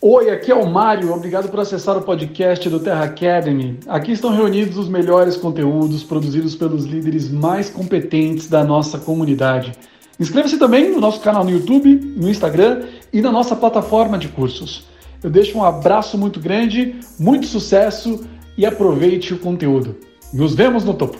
Oi, 0.00 0.30
aqui 0.30 0.52
é 0.52 0.54
o 0.54 0.64
Mário. 0.64 1.12
Obrigado 1.12 1.48
por 1.48 1.58
acessar 1.58 1.96
o 1.96 2.02
podcast 2.02 2.70
do 2.70 2.78
Terra 2.78 3.02
Academy. 3.02 3.80
Aqui 3.88 4.12
estão 4.12 4.30
reunidos 4.30 4.78
os 4.78 4.88
melhores 4.88 5.36
conteúdos 5.36 6.04
produzidos 6.04 6.54
pelos 6.54 6.84
líderes 6.84 7.28
mais 7.28 7.68
competentes 7.68 8.48
da 8.48 8.62
nossa 8.62 8.96
comunidade. 8.96 9.72
Inscreva-se 10.20 10.56
também 10.56 10.92
no 10.92 11.00
nosso 11.00 11.20
canal 11.20 11.42
no 11.42 11.50
YouTube, 11.50 11.96
no 12.16 12.28
Instagram 12.28 12.86
e 13.12 13.20
na 13.20 13.32
nossa 13.32 13.56
plataforma 13.56 14.16
de 14.16 14.28
cursos. 14.28 14.86
Eu 15.20 15.30
deixo 15.30 15.58
um 15.58 15.64
abraço 15.64 16.16
muito 16.16 16.38
grande, 16.38 17.00
muito 17.18 17.46
sucesso 17.46 18.24
e 18.56 18.64
aproveite 18.64 19.34
o 19.34 19.40
conteúdo. 19.40 19.96
Nos 20.32 20.54
vemos 20.54 20.84
no 20.84 20.94
topo. 20.94 21.18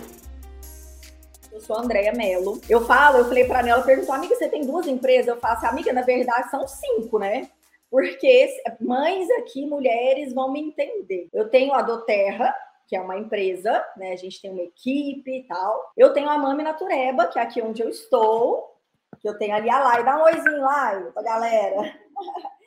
Eu 1.51 1.59
sou 1.59 1.75
a 1.75 1.81
Andréia 1.81 2.13
Mello. 2.13 2.61
Eu 2.69 2.85
falo, 2.85 3.17
eu 3.17 3.25
falei 3.25 3.43
para 3.43 3.59
ela, 3.67 3.81
perguntou, 3.81 4.15
amiga, 4.15 4.35
você 4.35 4.47
tem 4.47 4.65
duas 4.65 4.87
empresas? 4.87 5.27
Eu 5.27 5.35
faço, 5.35 5.65
amiga, 5.65 5.91
na 5.91 6.03
verdade 6.03 6.49
são 6.49 6.65
cinco, 6.65 7.19
né? 7.19 7.49
Porque 7.89 8.47
mães 8.79 9.29
aqui, 9.31 9.65
mulheres, 9.65 10.33
vão 10.33 10.51
me 10.51 10.61
entender. 10.61 11.27
Eu 11.33 11.49
tenho 11.49 11.73
a 11.73 11.81
Doterra, 11.81 12.53
que 12.87 12.95
é 12.95 13.01
uma 13.01 13.17
empresa, 13.17 13.85
né? 13.97 14.13
A 14.13 14.15
gente 14.15 14.41
tem 14.41 14.51
uma 14.51 14.63
equipe 14.63 15.31
e 15.31 15.43
tal. 15.43 15.91
Eu 15.95 16.13
tenho 16.13 16.29
a 16.29 16.37
Mami 16.37 16.63
Natureba, 16.63 17.27
que 17.27 17.39
é 17.39 17.41
aqui 17.41 17.61
onde 17.61 17.81
eu 17.81 17.89
estou, 17.89 18.75
que 19.19 19.27
eu 19.27 19.37
tenho 19.37 19.55
ali 19.55 19.69
a 19.69 19.79
Lai, 19.79 20.03
dá 20.03 20.17
um 20.17 20.23
oizinho 20.23 20.61
lá 20.61 21.11
pra 21.13 21.23
galera. 21.23 21.93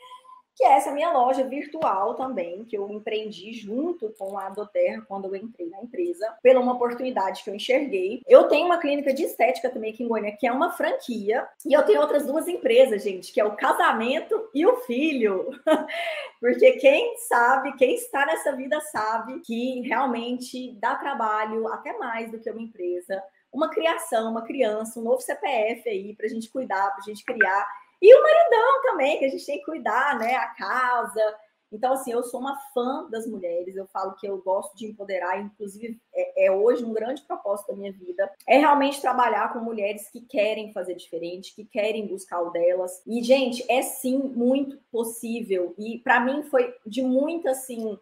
que 0.55 0.65
é 0.65 0.73
essa 0.75 0.93
minha 0.93 1.11
loja 1.11 1.45
virtual 1.45 2.15
também, 2.15 2.65
que 2.65 2.77
eu 2.77 2.89
empreendi 2.91 3.53
junto 3.53 4.11
com 4.19 4.39
a 4.39 4.49
Doterra 4.51 5.03
quando 5.09 5.27
eu 5.27 5.37
entrei 5.37 5.69
na 5.69 5.81
empresa, 5.81 6.37
pela 6.43 6.61
uma 6.61 6.75
oportunidade 6.75 7.43
que 7.43 7.51
eu 7.51 7.55
enxerguei. 7.55 8.23
Eu 8.27 8.45
tenho 8.45 8.67
uma 8.67 8.79
clínica 8.79 9.13
de 9.13 9.25
estética 9.25 9.71
também 9.71 9.93
aqui 9.93 10.05
em 10.05 10.09
Goiânia, 10.09 10.37
que 10.39 10.47
é 10.47 10.53
uma 10.53 10.73
franquia, 10.73 11.47
e 11.65 11.73
eu 11.73 11.83
tenho 11.85 12.01
outras 12.01 12.27
duas 12.27 12.47
empresas, 12.49 13.03
gente, 13.03 13.33
que 13.33 13.41
é 13.41 13.45
o 13.45 13.57
casamento 13.57 14.49
e 14.55 14.67
o 14.67 14.77
filho. 14.77 15.51
Porque 16.41 16.73
quem 16.73 17.17
sabe, 17.29 17.77
quem 17.77 17.95
está 17.95 18.27
nessa 18.27 18.55
vida 18.55 18.81
sabe 18.81 19.41
que 19.41 19.81
realmente 19.83 20.73
dá 20.81 20.97
trabalho 20.97 21.69
até 21.69 21.97
mais 21.97 22.31
do 22.31 22.39
que 22.39 22.51
uma 22.51 22.63
empresa 22.63 23.23
uma 23.53 23.69
criação, 23.69 24.31
uma 24.31 24.43
criança, 24.43 24.99
um 24.99 25.03
novo 25.03 25.21
CPF 25.21 25.87
aí 25.89 26.17
para 26.17 26.27
a 26.27 26.29
gente 26.29 26.49
cuidar, 26.49 26.91
para 26.91 27.01
a 27.01 27.05
gente 27.05 27.23
criar. 27.23 27.69
E 28.03 28.15
o 28.15 28.21
maridão 28.21 28.83
também, 28.83 29.19
que 29.21 29.25
a 29.25 29.29
gente 29.29 29.47
tem 29.47 29.59
que 29.59 29.65
cuidar, 29.65 30.19
né? 30.19 30.35
A 30.35 30.49
casa. 30.49 31.37
Então, 31.71 31.95
assim, 31.95 32.13
eu 32.13 32.23
sou 32.23 32.39
uma 32.41 32.59
fã 32.75 33.09
das 33.09 33.27
mulheres, 33.27 33.75
eu 33.75 33.87
falo 33.87 34.15
que 34.17 34.27
eu 34.27 34.37
gosto 34.43 34.77
de 34.77 34.87
empoderar, 34.87 35.41
inclusive 35.41 35.99
é, 36.15 36.47
é, 36.47 36.53
hoje 36.53 36.85
um 36.85 36.93
grande 36.93 37.23
propósito 37.23 37.69
da 37.69 37.77
minha 37.77 37.93
vida, 37.93 38.31
é 38.47 38.59
realmente 38.59 39.01
trabalhar 39.01 39.53
com 39.53 39.61
mulheres 39.61 40.11
que 40.11 40.21
querem 40.21 40.73
fazer 40.73 40.95
diferente, 40.95 41.55
que 41.55 41.65
querem 41.65 42.07
buscar 42.07 42.43
o 42.43 42.51
delas. 42.51 43.03
E, 43.07 43.23
gente, 43.23 43.65
é 43.71 43.81
sim 43.81 44.19
muito 44.19 44.77
possível. 44.91 45.75
E 45.79 45.99
para 46.01 46.21
mim 46.21 46.43
foi 46.43 46.75
de 46.85 47.01
muita, 47.01 47.53
assim, 47.53 47.99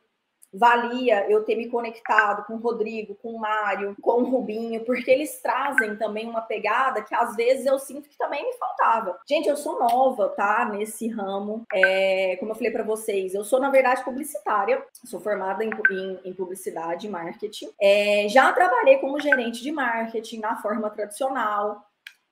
valia 0.53 1.31
eu 1.31 1.45
ter 1.45 1.57
me 1.57 1.69
conectado 1.69 2.45
com 2.45 2.55
o 2.55 2.59
Rodrigo, 2.59 3.15
com 3.17 3.33
o 3.33 3.41
Mário, 3.41 3.97
com 4.01 4.23
o 4.23 4.31
Rubinho, 4.31 4.85
porque 4.85 5.11
eles 5.11 5.41
trazem 5.41 5.97
também 5.97 6.29
uma 6.29 6.41
pegada 6.41 7.03
que 7.03 7.15
às 7.15 7.37
vezes 7.37 7.67
eu 7.67 7.79
sinto 7.79 8.09
que 8.09 8.19
também 8.19 8.45
me 8.45 8.53
faltava. 8.55 9.19
Gente, 9.29 9.49
eu 9.49 9.57
sou 9.57 9.79
nova, 9.79 10.29
tá? 10.31 10.65
Nesse 10.65 11.09
ramo. 11.09 11.65
É, 11.73 12.37
como 12.37 12.53
eu 12.53 12.57
falei 12.57 12.71
para 12.71 12.83
vocês, 12.83 13.35
eu 13.35 13.45
sou, 13.45 13.61
na 13.61 13.71
verdade, 13.71 14.05
publicitária, 14.05 14.85
sou 15.05 15.21
formada 15.21 15.65
em, 15.65 15.71
em, 15.91 16.21
em 16.25 16.35
publicidade 16.35 17.07
e 17.07 17.11
marketing. 17.11 17.71
É, 17.81 18.27
já 18.29 18.53
trabalhei 18.53 18.99
como 18.99 19.21
gerente 19.21 19.63
de 19.63 19.71
marketing 19.71 20.41
na 20.41 20.57
forma 20.57 20.91
tradicional. 20.91 21.85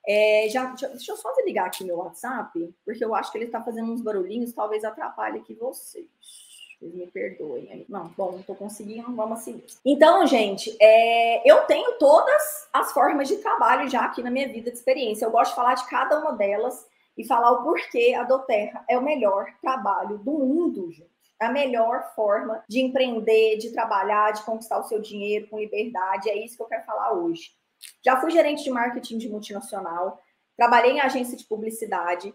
É, 0.07 0.47
já, 0.49 0.65
deixa 0.65 1.11
eu 1.11 1.17
só 1.17 1.31
desligar 1.35 1.67
aqui 1.67 1.83
meu 1.83 1.97
WhatsApp, 1.97 2.73
porque 2.83 3.03
eu 3.03 3.13
acho 3.13 3.31
que 3.31 3.37
ele 3.37 3.45
está 3.45 3.61
fazendo 3.61 3.91
uns 3.91 4.01
barulhinhos, 4.01 4.53
talvez 4.53 4.83
atrapalhe 4.83 5.39
aqui 5.39 5.53
vocês. 5.53 6.48
Vocês 6.79 6.95
me 6.95 7.07
perdoem. 7.07 7.85
Não, 7.89 8.07
bom, 8.17 8.31
não 8.31 8.41
tô 8.41 8.55
conseguindo, 8.55 9.13
vamos 9.13 9.39
seguir. 9.41 9.65
Então, 9.85 10.25
gente, 10.25 10.73
é, 10.79 11.49
eu 11.49 11.65
tenho 11.65 11.97
todas 11.97 12.69
as 12.71 12.93
formas 12.93 13.27
de 13.27 13.35
trabalho 13.37 13.89
já 13.89 14.05
aqui 14.05 14.23
na 14.23 14.31
minha 14.31 14.47
vida 14.47 14.71
de 14.71 14.77
experiência. 14.77 15.25
Eu 15.25 15.31
gosto 15.31 15.51
de 15.51 15.55
falar 15.57 15.73
de 15.73 15.85
cada 15.89 16.17
uma 16.17 16.31
delas 16.31 16.87
e 17.17 17.25
falar 17.25 17.51
o 17.51 17.63
porquê 17.63 18.15
a 18.17 18.23
Doterra 18.23 18.85
é 18.89 18.97
o 18.97 19.03
melhor 19.03 19.47
trabalho 19.61 20.19
do 20.19 20.31
mundo, 20.31 20.89
gente. 20.89 21.09
A 21.37 21.51
melhor 21.51 22.13
forma 22.15 22.63
de 22.67 22.79
empreender, 22.79 23.57
de 23.57 23.71
trabalhar, 23.71 24.31
de 24.31 24.43
conquistar 24.43 24.79
o 24.79 24.83
seu 24.83 25.01
dinheiro 25.01 25.47
com 25.49 25.59
liberdade. 25.59 26.29
É 26.29 26.37
isso 26.37 26.55
que 26.55 26.63
eu 26.63 26.67
quero 26.67 26.85
falar 26.85 27.11
hoje. 27.11 27.51
Já 28.03 28.21
fui 28.21 28.31
gerente 28.31 28.63
de 28.63 28.71
marketing 28.71 29.17
de 29.17 29.29
multinacional, 29.29 30.21
trabalhei 30.55 30.91
em 30.91 31.01
agência 31.01 31.37
de 31.37 31.45
publicidade, 31.45 32.33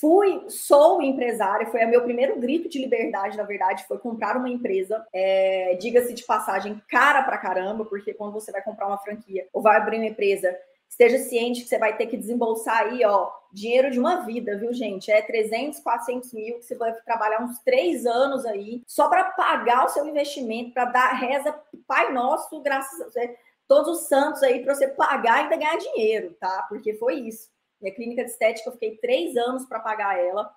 Fui, 0.00 0.46
sou 0.48 1.02
empresária, 1.02 1.66
foi 1.66 1.84
o 1.84 1.88
meu 1.88 2.02
primeiro 2.02 2.40
grito 2.40 2.68
de 2.68 2.78
liberdade, 2.78 3.36
na 3.36 3.42
verdade, 3.42 3.84
foi 3.86 3.98
comprar 3.98 4.36
uma 4.38 4.48
empresa. 4.48 5.06
É, 5.12 5.76
Diga-se 5.78 6.14
de 6.14 6.24
passagem, 6.24 6.80
cara 6.88 7.22
pra 7.22 7.36
caramba, 7.36 7.84
porque 7.84 8.14
quando 8.14 8.32
você 8.32 8.50
vai 8.50 8.62
comprar 8.62 8.86
uma 8.86 8.98
franquia 8.98 9.46
ou 9.52 9.60
vai 9.60 9.76
abrir 9.76 9.98
uma 9.98 10.06
empresa, 10.06 10.56
esteja 10.88 11.18
ciente 11.18 11.62
que 11.62 11.68
você 11.68 11.78
vai 11.78 11.94
ter 11.96 12.06
que 12.06 12.16
desembolsar 12.16 12.78
aí, 12.78 13.04
ó, 13.04 13.30
dinheiro 13.52 13.90
de 13.90 13.98
uma 13.98 14.24
vida, 14.24 14.56
viu, 14.56 14.72
gente? 14.72 15.12
É 15.12 15.20
300, 15.20 15.80
400 15.80 16.32
mil 16.32 16.58
que 16.58 16.64
você 16.64 16.74
vai 16.74 16.94
trabalhar 17.02 17.42
uns 17.42 17.58
três 17.58 18.06
anos 18.06 18.46
aí 18.46 18.82
só 18.86 19.08
para 19.10 19.24
pagar 19.24 19.84
o 19.84 19.88
seu 19.90 20.06
investimento, 20.06 20.72
para 20.72 20.86
dar 20.86 21.12
reza 21.12 21.54
Pai 21.86 22.12
Nosso, 22.12 22.60
graças 22.62 22.98
a 23.00 23.20
todos 23.68 24.00
os 24.00 24.08
santos 24.08 24.42
aí 24.42 24.64
para 24.64 24.74
você 24.74 24.88
pagar 24.88 25.38
e 25.38 25.42
ainda 25.42 25.56
ganhar 25.56 25.76
dinheiro, 25.76 26.34
tá? 26.40 26.64
Porque 26.68 26.94
foi 26.94 27.16
isso. 27.20 27.51
Minha 27.82 27.94
clínica 27.94 28.24
de 28.24 28.30
estética, 28.30 28.68
eu 28.68 28.72
fiquei 28.74 28.96
três 28.98 29.36
anos 29.36 29.66
para 29.66 29.80
pagar 29.80 30.16
ela, 30.18 30.50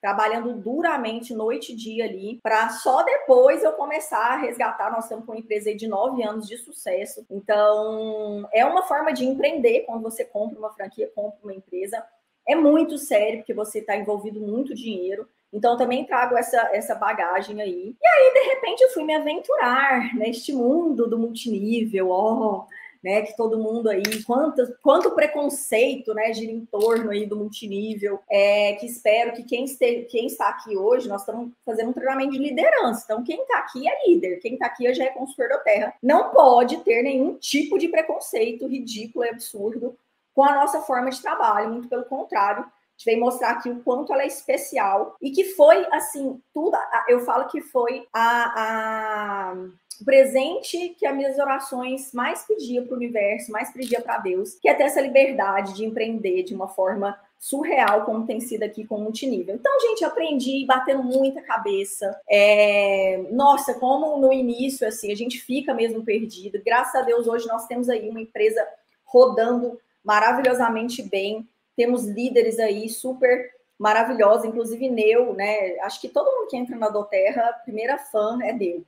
trabalhando 0.00 0.54
duramente, 0.54 1.34
noite 1.34 1.72
e 1.72 1.76
dia 1.76 2.06
ali, 2.06 2.40
para 2.42 2.70
só 2.70 3.02
depois 3.02 3.62
eu 3.62 3.72
começar 3.72 4.32
a 4.32 4.36
resgatar. 4.38 4.90
Nós 4.90 5.04
estamos 5.04 5.26
com 5.26 5.32
uma 5.32 5.38
empresa 5.38 5.74
de 5.74 5.86
nove 5.86 6.22
anos 6.22 6.48
de 6.48 6.56
sucesso. 6.56 7.24
Então, 7.30 8.48
é 8.52 8.64
uma 8.64 8.82
forma 8.82 9.12
de 9.12 9.26
empreender 9.26 9.80
quando 9.80 10.02
você 10.02 10.24
compra 10.24 10.58
uma 10.58 10.72
franquia, 10.72 11.12
compra 11.14 11.38
uma 11.42 11.52
empresa. 11.52 12.02
É 12.48 12.54
muito 12.54 12.96
sério, 12.96 13.40
porque 13.40 13.52
você 13.52 13.80
está 13.80 13.94
envolvido 13.94 14.40
muito 14.40 14.74
dinheiro. 14.74 15.28
Então, 15.52 15.76
também 15.76 16.06
trago 16.06 16.36
essa, 16.36 16.70
essa 16.72 16.94
bagagem 16.94 17.60
aí. 17.60 17.94
E 18.00 18.06
aí, 18.06 18.32
de 18.32 18.54
repente, 18.54 18.80
eu 18.80 18.90
fui 18.90 19.04
me 19.04 19.14
aventurar 19.14 20.14
neste 20.14 20.52
mundo 20.52 21.06
do 21.08 21.18
multinível. 21.18 22.08
Ó, 22.08 22.32
oh, 22.32 22.66
né? 23.02 23.22
Que 23.22 23.36
todo 23.36 23.58
mundo 23.58 23.88
aí, 23.88 24.02
quanto, 24.24 24.62
quanto 24.82 25.10
preconceito, 25.12 26.12
né, 26.14 26.32
gira 26.32 26.52
em 26.52 26.64
torno 26.66 27.10
aí 27.10 27.26
do 27.26 27.36
multinível. 27.36 28.20
É, 28.30 28.74
que 28.74 28.86
espero 28.86 29.32
que 29.32 29.42
quem, 29.42 29.64
este, 29.64 30.02
quem 30.10 30.26
está 30.26 30.48
aqui 30.48 30.76
hoje, 30.76 31.08
nós 31.08 31.22
estamos 31.22 31.52
fazendo 31.64 31.90
um 31.90 31.92
treinamento 31.92 32.32
de 32.32 32.38
liderança. 32.38 33.02
Então, 33.04 33.24
quem 33.24 33.42
está 33.42 33.58
aqui 33.58 33.88
é 33.88 34.08
líder, 34.08 34.38
quem 34.40 34.54
está 34.54 34.66
aqui 34.66 34.92
já 34.94 35.04
é 35.04 35.10
consultor 35.10 35.48
da 35.48 35.58
terra. 35.58 35.94
Não 36.02 36.30
pode 36.30 36.78
ter 36.78 37.02
nenhum 37.02 37.34
tipo 37.34 37.78
de 37.78 37.88
preconceito 37.88 38.66
ridículo 38.66 39.24
e 39.24 39.30
absurdo 39.30 39.96
com 40.34 40.44
a 40.44 40.54
nossa 40.54 40.80
forma 40.80 41.10
de 41.10 41.20
trabalho, 41.20 41.70
muito 41.70 41.88
pelo 41.88 42.04
contrário. 42.04 42.64
Gente 43.00 43.04
vem 43.06 43.18
mostrar 43.18 43.52
aqui 43.52 43.70
o 43.70 43.80
quanto 43.80 44.12
ela 44.12 44.22
é 44.22 44.26
especial 44.26 45.16
e 45.22 45.30
que 45.30 45.44
foi 45.44 45.86
assim, 45.90 46.38
tudo. 46.52 46.76
Eu 47.08 47.20
falo 47.20 47.48
que 47.48 47.62
foi 47.62 48.06
a, 48.12 49.52
a 49.52 49.54
o 50.00 50.04
presente 50.04 50.94
que 50.98 51.06
as 51.06 51.14
minhas 51.14 51.38
orações 51.38 52.12
mais 52.12 52.46
pedia 52.46 52.82
para 52.82 52.94
o 52.94 52.96
universo, 52.96 53.52
mais 53.52 53.70
pedia 53.70 54.00
para 54.00 54.18
Deus, 54.18 54.54
que 54.54 54.68
é 54.68 54.74
ter 54.74 54.84
essa 54.84 55.00
liberdade 55.00 55.74
de 55.74 55.84
empreender 55.84 56.42
de 56.42 56.54
uma 56.54 56.68
forma 56.68 57.18
surreal, 57.38 58.04
como 58.04 58.26
tem 58.26 58.40
sido 58.40 58.62
aqui 58.62 58.86
com 58.86 58.96
o 58.96 59.00
multinível. 59.00 59.54
Então, 59.54 59.80
gente, 59.80 60.04
aprendi 60.04 60.64
batendo 60.66 61.02
muita 61.02 61.42
cabeça. 61.42 62.18
É... 62.28 63.22
Nossa, 63.30 63.74
como 63.74 64.18
no 64.18 64.32
início, 64.32 64.86
assim, 64.86 65.10
a 65.12 65.16
gente 65.16 65.38
fica 65.38 65.74
mesmo 65.74 66.02
perdido. 66.02 66.60
Graças 66.64 66.94
a 66.94 67.02
Deus, 67.02 67.26
hoje 67.26 67.46
nós 67.46 67.66
temos 67.66 67.88
aí 67.88 68.08
uma 68.08 68.20
empresa 68.20 68.66
rodando 69.04 69.78
maravilhosamente 70.04 71.02
bem. 71.02 71.46
Temos 71.76 72.06
líderes 72.06 72.58
aí 72.58 72.88
super 72.88 73.50
maravilhosa, 73.78 74.46
inclusive 74.46 74.90
Neu, 74.90 75.32
né? 75.32 75.78
Acho 75.80 76.00
que 76.02 76.08
todo 76.08 76.30
mundo 76.30 76.48
que 76.48 76.56
entra 76.56 76.76
na 76.76 76.90
Doterra, 76.90 77.48
a 77.48 77.52
primeira 77.54 77.96
fã 77.96 78.38
é 78.42 78.52
Neu. 78.52 78.84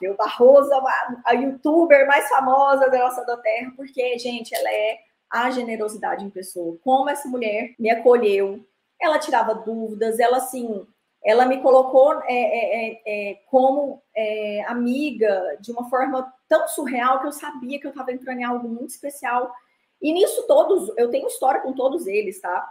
Neu 0.00 0.16
Barroso, 0.16 0.70
a 1.26 1.32
youtuber 1.32 2.06
mais 2.06 2.26
famosa 2.28 2.88
da 2.88 3.00
nossa 3.00 3.22
Doterra, 3.24 3.70
porque, 3.76 4.18
gente, 4.18 4.54
ela 4.54 4.72
é 4.72 4.98
a 5.30 5.50
generosidade 5.50 6.24
em 6.24 6.30
pessoa. 6.30 6.78
Como 6.82 7.10
essa 7.10 7.28
mulher 7.28 7.74
me 7.78 7.90
acolheu, 7.90 8.64
ela 9.00 9.18
tirava 9.18 9.54
dúvidas, 9.54 10.18
ela 10.18 10.38
assim, 10.38 10.86
ela 11.22 11.44
me 11.44 11.60
colocou 11.60 12.20
é, 12.24 12.32
é, 12.32 12.88
é, 12.88 13.30
é 13.30 13.34
como 13.50 14.02
é, 14.16 14.64
amiga 14.66 15.56
de 15.60 15.70
uma 15.70 15.88
forma 15.88 16.32
tão 16.48 16.66
surreal 16.66 17.20
que 17.20 17.26
eu 17.26 17.32
sabia 17.32 17.78
que 17.78 17.86
eu 17.86 17.90
estava 17.90 18.10
entrando 18.10 18.40
em 18.40 18.44
algo 18.44 18.68
muito 18.68 18.90
especial. 18.90 19.52
E 20.00 20.12
nisso 20.12 20.46
todos, 20.46 20.92
eu 20.96 21.10
tenho 21.10 21.26
história 21.26 21.60
com 21.60 21.72
todos 21.72 22.06
eles, 22.06 22.40
tá? 22.40 22.66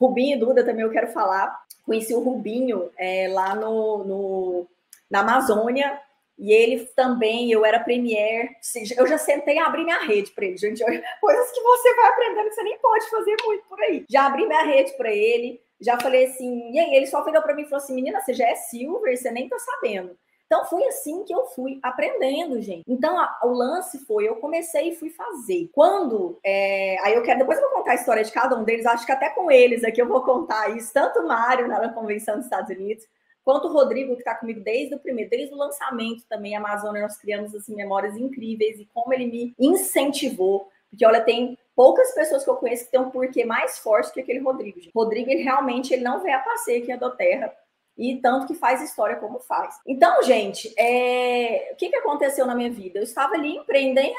Rubinho 0.00 0.36
e 0.36 0.38
Duda 0.38 0.64
também 0.64 0.84
eu 0.84 0.90
quero 0.90 1.08
falar. 1.08 1.62
Conheci 1.84 2.14
o 2.14 2.20
Rubinho 2.20 2.90
é, 2.96 3.28
lá 3.28 3.54
no, 3.54 4.04
no, 4.04 4.66
na 5.10 5.20
Amazônia. 5.20 6.00
E 6.38 6.50
ele 6.50 6.86
também, 6.96 7.52
eu 7.52 7.64
era 7.64 7.78
premier, 7.78 8.50
eu 8.96 9.06
já 9.06 9.18
sentei 9.18 9.58
a 9.58 9.66
abrir 9.66 9.84
minha 9.84 10.02
rede 10.02 10.32
para 10.32 10.46
ele, 10.46 10.56
gente. 10.56 10.82
Coisas 11.20 11.52
que 11.52 11.60
você 11.60 11.94
vai 11.94 12.06
aprendendo 12.08 12.48
que 12.48 12.54
você 12.54 12.62
nem 12.64 12.78
pode 12.78 13.10
fazer 13.10 13.36
muito 13.44 13.64
por 13.68 13.80
aí. 13.80 14.04
Já 14.10 14.26
abri 14.26 14.46
minha 14.46 14.62
rede 14.64 14.92
para 14.96 15.12
ele, 15.12 15.60
Já 15.80 16.00
falei 16.00 16.26
assim, 16.26 16.72
e 16.72 16.78
aí 16.78 16.94
ele 16.94 17.06
só 17.06 17.22
virou 17.24 17.42
para 17.42 17.54
mim 17.54 17.62
e 17.62 17.64
falou 17.66 17.82
assim: 17.82 17.94
menina, 17.94 18.20
você 18.20 18.32
já 18.32 18.48
é 18.48 18.54
silver, 18.54 19.16
você 19.16 19.30
nem 19.30 19.48
tá 19.48 19.58
sabendo. 19.58 20.16
Então 20.52 20.66
foi 20.66 20.84
assim 20.84 21.24
que 21.24 21.34
eu 21.34 21.46
fui 21.46 21.80
aprendendo, 21.82 22.60
gente. 22.60 22.84
Então 22.86 23.18
a, 23.18 23.40
o 23.42 23.52
lance 23.52 24.04
foi, 24.04 24.28
eu 24.28 24.36
comecei 24.36 24.90
e 24.90 24.94
fui 24.94 25.08
fazer. 25.08 25.70
Quando, 25.72 26.38
é, 26.44 26.98
aí 27.00 27.14
eu 27.14 27.22
quero, 27.22 27.38
depois 27.38 27.58
eu 27.58 27.70
vou 27.70 27.78
contar 27.78 27.92
a 27.92 27.94
história 27.94 28.22
de 28.22 28.30
cada 28.30 28.54
um 28.54 28.62
deles, 28.62 28.84
acho 28.84 29.06
que 29.06 29.12
até 29.12 29.30
com 29.30 29.50
eles 29.50 29.82
aqui 29.82 30.02
eu 30.02 30.06
vou 30.06 30.22
contar 30.22 30.76
isso, 30.76 30.92
tanto 30.92 31.20
o 31.20 31.26
Mário 31.26 31.66
na 31.66 31.88
convenção 31.88 32.36
dos 32.36 32.44
Estados 32.44 32.68
Unidos, 32.68 33.02
quanto 33.42 33.66
o 33.66 33.72
Rodrigo, 33.72 34.12
que 34.12 34.20
está 34.20 34.34
comigo 34.34 34.60
desde 34.60 34.94
o 34.94 34.98
primeiro, 34.98 35.30
desde 35.30 35.54
o 35.54 35.56
lançamento 35.56 36.22
também, 36.28 36.54
Amazônia, 36.54 37.00
nós 37.00 37.16
criamos 37.16 37.54
assim, 37.54 37.74
memórias 37.74 38.14
incríveis 38.18 38.78
e 38.78 38.84
como 38.92 39.14
ele 39.14 39.28
me 39.28 39.54
incentivou. 39.58 40.68
Porque, 40.90 41.06
olha, 41.06 41.22
tem 41.22 41.56
poucas 41.74 42.14
pessoas 42.14 42.44
que 42.44 42.50
eu 42.50 42.56
conheço 42.56 42.84
que 42.84 42.90
têm 42.90 43.00
um 43.00 43.10
porquê 43.10 43.46
mais 43.46 43.78
forte 43.78 44.12
que 44.12 44.20
aquele 44.20 44.40
Rodrigo. 44.40 44.78
Gente. 44.78 44.92
Rodrigo, 44.94 45.30
ele 45.30 45.42
realmente 45.42 45.94
ele 45.94 46.04
não 46.04 46.20
vê 46.22 46.30
a 46.30 46.40
passeio 46.40 46.82
aqui 46.82 46.92
a 46.92 46.96
do 46.98 47.10
Terra 47.16 47.50
e 47.96 48.16
tanto 48.20 48.46
que 48.46 48.54
faz 48.54 48.82
história 48.82 49.16
como 49.16 49.40
faz. 49.40 49.78
Então, 49.86 50.22
gente, 50.22 50.72
é... 50.78 51.70
o 51.72 51.76
que, 51.76 51.88
que 51.88 51.96
aconteceu 51.96 52.46
na 52.46 52.54
minha 52.54 52.70
vida? 52.70 52.98
Eu 52.98 53.04
estava 53.04 53.34
ali 53.34 53.56
empreendendo, 53.56 54.12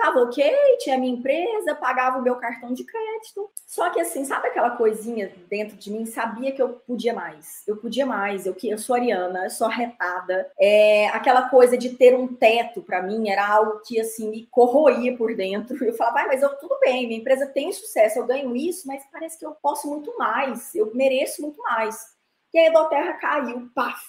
estava 0.00 0.22
ok, 0.22 0.42
tinha 0.78 0.96
minha 0.96 1.12
empresa, 1.12 1.74
pagava 1.74 2.18
o 2.18 2.22
meu 2.22 2.36
cartão 2.36 2.72
de 2.72 2.84
crédito. 2.84 3.50
Só 3.66 3.90
que 3.90 4.00
assim, 4.00 4.24
sabe 4.24 4.48
aquela 4.48 4.70
coisinha 4.70 5.32
dentro 5.48 5.76
de 5.76 5.92
mim? 5.92 6.06
Sabia 6.06 6.52
que 6.52 6.60
eu 6.60 6.70
podia 6.70 7.12
mais. 7.12 7.62
Eu 7.68 7.76
podia 7.76 8.06
mais. 8.06 8.46
Eu, 8.46 8.56
eu 8.64 8.78
sou 8.78 8.96
ariana, 8.96 9.44
eu 9.44 9.50
sou 9.50 9.66
arretada. 9.66 10.50
É, 10.58 11.08
aquela 11.08 11.48
coisa 11.48 11.76
de 11.76 11.90
ter 11.90 12.14
um 12.14 12.34
teto 12.34 12.82
para 12.82 13.02
mim 13.02 13.28
era 13.28 13.46
algo 13.46 13.80
que 13.86 14.00
assim 14.00 14.30
me 14.30 14.46
corroía 14.50 15.16
por 15.16 15.36
dentro. 15.36 15.84
Eu 15.84 15.94
falava, 15.94 16.26
mas 16.26 16.42
eu 16.42 16.48
tudo 16.56 16.78
bem, 16.80 17.06
minha 17.06 17.20
empresa 17.20 17.46
tem 17.46 17.70
sucesso, 17.72 18.18
eu 18.18 18.26
ganho 18.26 18.56
isso, 18.56 18.86
mas 18.88 19.04
parece 19.12 19.38
que 19.38 19.44
eu 19.44 19.52
posso 19.62 19.88
muito 19.88 20.16
mais, 20.16 20.74
eu 20.74 20.92
mereço 20.94 21.42
muito 21.42 21.60
mais. 21.62 22.18
E 22.52 22.58
a 22.58 22.66
Edoterra 22.66 23.14
caiu, 23.14 23.70
paf, 23.74 24.04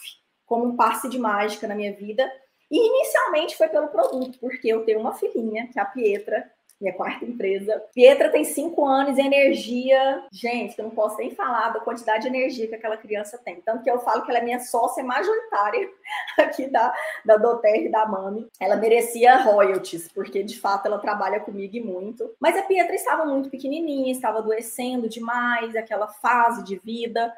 como 0.46 0.66
um 0.66 0.76
passe 0.76 1.08
de 1.10 1.20
mágica 1.20 1.68
na 1.68 1.76
minha 1.76 1.94
vida. 1.94 2.30
E 2.70 2.88
inicialmente 2.88 3.58
foi 3.58 3.68
pelo 3.68 3.90
produto, 3.90 4.40
porque 4.40 4.68
eu 4.68 4.86
tenho 4.86 5.00
uma 5.00 5.14
filhinha, 5.14 5.68
que 5.68 5.78
é 5.78 5.82
a 5.82 5.86
Pietra, 5.86 6.50
minha 6.82 6.94
quarta 6.94 7.24
empresa. 7.24 7.80
Pietra 7.94 8.30
tem 8.30 8.44
cinco 8.44 8.86
anos 8.86 9.18
e 9.18 9.22
energia. 9.22 10.26
Gente, 10.32 10.78
eu 10.80 10.86
não 10.86 10.92
posso 10.92 11.18
nem 11.18 11.30
falar 11.30 11.70
da 11.70 11.80
quantidade 11.80 12.24
de 12.24 12.36
energia 12.36 12.68
que 12.68 12.74
aquela 12.74 12.98
criança 12.98 13.38
tem. 13.38 13.62
Tanto 13.62 13.84
que 13.84 13.92
eu 13.92 14.00
falo 14.00 14.24
que 14.24 14.32
ela 14.32 14.40
é 14.40 14.44
minha 14.44 14.60
sócia 14.60 15.04
majoritária 15.04 15.88
aqui 16.40 16.68
da, 16.68 16.94
da 17.24 17.38
Doterra 17.38 17.78
e 17.78 17.92
da 17.92 18.06
Mami. 18.08 18.48
Ela 18.60 18.76
merecia 18.76 19.44
royalties, 19.44 20.12
porque 20.12 20.42
de 20.42 20.60
fato 20.60 20.88
ela 20.88 20.98
trabalha 20.98 21.40
comigo 21.40 21.76
e 21.76 21.82
muito. 21.82 22.34
Mas 22.40 22.58
a 22.58 22.64
Pietra 22.64 22.96
estava 22.96 23.26
muito 23.26 23.50
pequenininha, 23.50 24.12
estava 24.12 24.40
adoecendo 24.40 25.08
demais, 25.08 25.76
aquela 25.76 26.08
fase 26.08 26.64
de 26.64 26.78
vida. 26.80 27.32